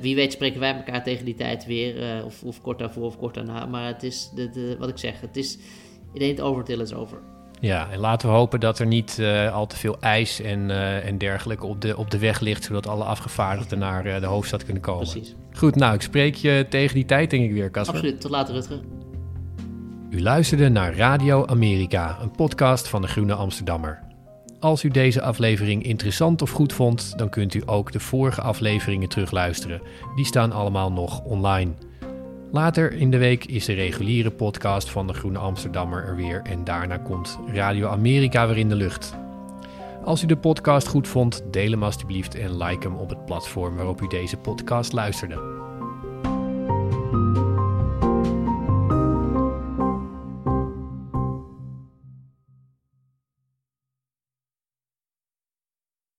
wie 0.00 0.14
weet 0.14 0.32
spreken 0.32 0.60
wij 0.60 0.74
elkaar 0.74 1.02
tegen 1.02 1.24
die 1.24 1.34
tijd 1.34 1.66
weer, 1.66 2.24
of, 2.24 2.42
of 2.42 2.60
kort 2.60 2.78
daarvoor 2.78 3.12
of 3.14 3.20
kort 3.20 3.34
daarna 3.34 3.66
maar 3.66 3.86
het 3.86 4.02
is 4.02 4.30
de, 4.34 4.50
de, 4.50 4.76
wat 4.78 4.88
ik 4.88 4.98
zeg, 4.98 5.20
het 5.20 5.36
is, 5.36 5.58
it 6.12 6.22
ain't 6.22 6.40
over 6.40 6.64
till 6.64 6.80
it's 6.80 6.92
over. 6.92 7.18
Ja, 7.60 7.90
en 7.90 7.98
laten 7.98 8.28
we 8.28 8.34
hopen 8.34 8.60
dat 8.60 8.78
er 8.78 8.86
niet 8.86 9.16
uh, 9.20 9.54
al 9.54 9.66
te 9.66 9.76
veel 9.76 9.96
ijs 10.00 10.40
en, 10.40 10.68
uh, 10.68 11.06
en 11.06 11.18
dergelijke 11.18 11.66
op 11.66 11.80
de, 11.80 11.96
op 11.96 12.10
de 12.10 12.18
weg 12.18 12.40
ligt, 12.40 12.64
zodat 12.64 12.86
alle 12.86 13.04
afgevaardigden 13.04 13.78
naar 13.78 14.06
uh, 14.06 14.20
de 14.20 14.26
hoofdstad 14.26 14.64
kunnen 14.64 14.82
komen. 14.82 15.10
Precies. 15.10 15.34
Goed, 15.52 15.74
nou, 15.74 15.94
ik 15.94 16.02
spreek 16.02 16.34
je 16.34 16.66
tegen 16.68 16.94
die 16.94 17.04
tijd, 17.04 17.30
denk 17.30 17.44
ik 17.44 17.52
weer, 17.52 17.70
Casper. 17.70 17.94
Absoluut, 17.94 18.20
tot 18.20 18.30
later, 18.30 18.54
Rutger. 18.54 18.80
U 20.10 20.22
luisterde 20.22 20.68
naar 20.68 20.96
Radio 20.96 21.46
Amerika, 21.46 22.18
een 22.20 22.30
podcast 22.30 22.88
van 22.88 23.02
de 23.02 23.08
Groene 23.08 23.34
Amsterdammer. 23.34 24.02
Als 24.60 24.84
u 24.84 24.88
deze 24.88 25.22
aflevering 25.22 25.82
interessant 25.82 26.42
of 26.42 26.50
goed 26.50 26.72
vond, 26.72 27.18
dan 27.18 27.28
kunt 27.28 27.54
u 27.54 27.62
ook 27.66 27.92
de 27.92 28.00
vorige 28.00 28.40
afleveringen 28.40 29.08
terugluisteren. 29.08 29.80
Die 30.16 30.24
staan 30.24 30.52
allemaal 30.52 30.92
nog 30.92 31.20
online. 31.24 31.72
Later 32.54 32.92
in 32.92 33.10
de 33.10 33.18
week 33.18 33.44
is 33.44 33.64
de 33.64 33.72
reguliere 33.72 34.30
podcast 34.30 34.90
van 34.90 35.06
de 35.06 35.12
Groene 35.12 35.38
Amsterdammer 35.38 36.04
er 36.04 36.16
weer 36.16 36.42
en 36.42 36.64
daarna 36.64 36.96
komt 36.96 37.38
Radio 37.46 37.88
Amerika 37.88 38.46
weer 38.46 38.58
in 38.58 38.68
de 38.68 38.74
lucht. 38.74 39.14
Als 40.04 40.22
u 40.22 40.26
de 40.26 40.36
podcast 40.36 40.88
goed 40.88 41.08
vond, 41.08 41.42
deel 41.50 41.70
hem 41.70 41.82
alstublieft 41.82 42.34
en 42.34 42.56
like 42.56 42.88
hem 42.88 42.96
op 42.96 43.08
het 43.08 43.24
platform 43.24 43.76
waarop 43.76 44.00
u 44.00 44.08
deze 44.08 44.36
podcast 44.36 44.92
luisterde. 44.92 45.63